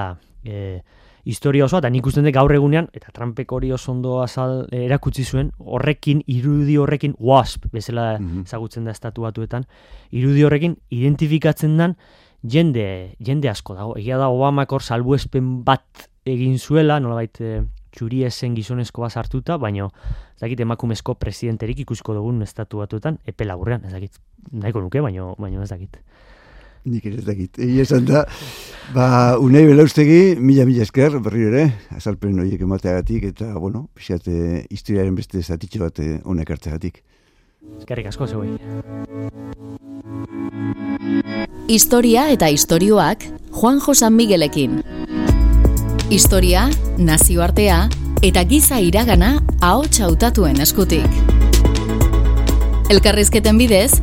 e, 0.42 0.82
historia 1.24 1.64
osoa, 1.64 1.78
eta 1.82 1.90
nik 1.92 2.06
usten 2.06 2.26
dut 2.26 2.34
gaur 2.34 2.52
egunean, 2.54 2.88
eta 2.96 3.12
Trumpek 3.14 3.52
hori 3.54 3.70
oso 3.72 3.92
ondo 3.92 4.18
azal 4.22 4.64
eh, 4.70 4.84
erakutsi 4.86 5.24
zuen, 5.24 5.52
horrekin, 5.58 6.22
irudi 6.26 6.76
horrekin, 6.80 7.14
WASP, 7.18 7.68
bezala 7.72 8.16
mm 8.18 8.42
ezagutzen 8.42 8.84
da 8.88 8.90
estatu 8.90 9.22
batuetan, 9.22 9.64
irudi 10.10 10.42
horrekin 10.44 10.74
identifikatzen 10.90 11.76
dan 11.78 11.94
jende, 12.42 13.14
jende 13.22 13.48
asko 13.48 13.76
dago. 13.78 13.94
Egia 14.00 14.18
da 14.18 14.28
Obamak 14.32 14.72
hor 14.72 14.82
salbuespen 14.82 15.62
bat 15.66 16.08
egin 16.28 16.58
zuela, 16.58 16.98
nolabait 17.00 17.40
e, 17.40 17.62
txuri 17.94 18.22
esen 18.26 18.56
gizonezko 18.56 19.04
bat 19.04 19.16
hartuta, 19.20 19.58
baina 19.62 19.86
ez 19.86 20.42
dakit 20.42 20.64
emakumezko 20.64 21.14
presidenterik 21.20 21.84
ikusko 21.84 22.16
dugun 22.18 22.42
estatu 22.42 22.82
batuetan, 22.82 23.20
epe 23.26 23.46
laburrean, 23.46 23.84
ez 23.86 23.92
dakit, 23.94 24.18
nahiko 24.50 24.82
nuke, 24.82 25.02
baina 25.04 25.62
ez 25.62 25.70
dakit. 25.70 26.00
Nik 26.84 27.04
ez 27.06 27.22
dakit. 27.22 27.58
Egi 27.62 27.78
esan 27.84 28.06
da, 28.08 28.24
ba, 28.94 29.06
unai 29.38 29.62
belaustegi, 29.68 30.34
mila 30.42 30.66
mila 30.66 30.82
esker, 30.82 31.20
berri 31.22 31.46
ere, 31.46 31.64
azalpen 31.94 32.40
horiek 32.42 32.64
emateagatik, 32.66 33.28
eta, 33.30 33.52
bueno, 33.54 33.86
pixate, 33.94 34.64
historiaren 34.70 35.14
beste 35.14 35.42
zatitxo 35.42 35.84
bat 35.84 36.02
eh, 36.02 36.18
honek 36.24 36.50
hartzeagatik. 36.50 37.02
Eskerrik 37.78 38.10
asko 38.10 38.26
zeuei. 38.26 38.56
Historia 41.70 42.26
eta 42.34 42.50
istorioak 42.50 43.28
Juan 43.54 43.78
Josan 43.80 44.16
Miguelekin. 44.18 44.80
Historia, 46.10 46.66
nazioartea 46.98 47.84
eta 48.26 48.42
giza 48.44 48.80
iragana 48.82 49.36
ahots 49.62 50.02
hautatuen 50.02 50.60
eskutik. 50.60 51.06
Elkarrizketen 52.92 53.56
bidez, 53.56 54.02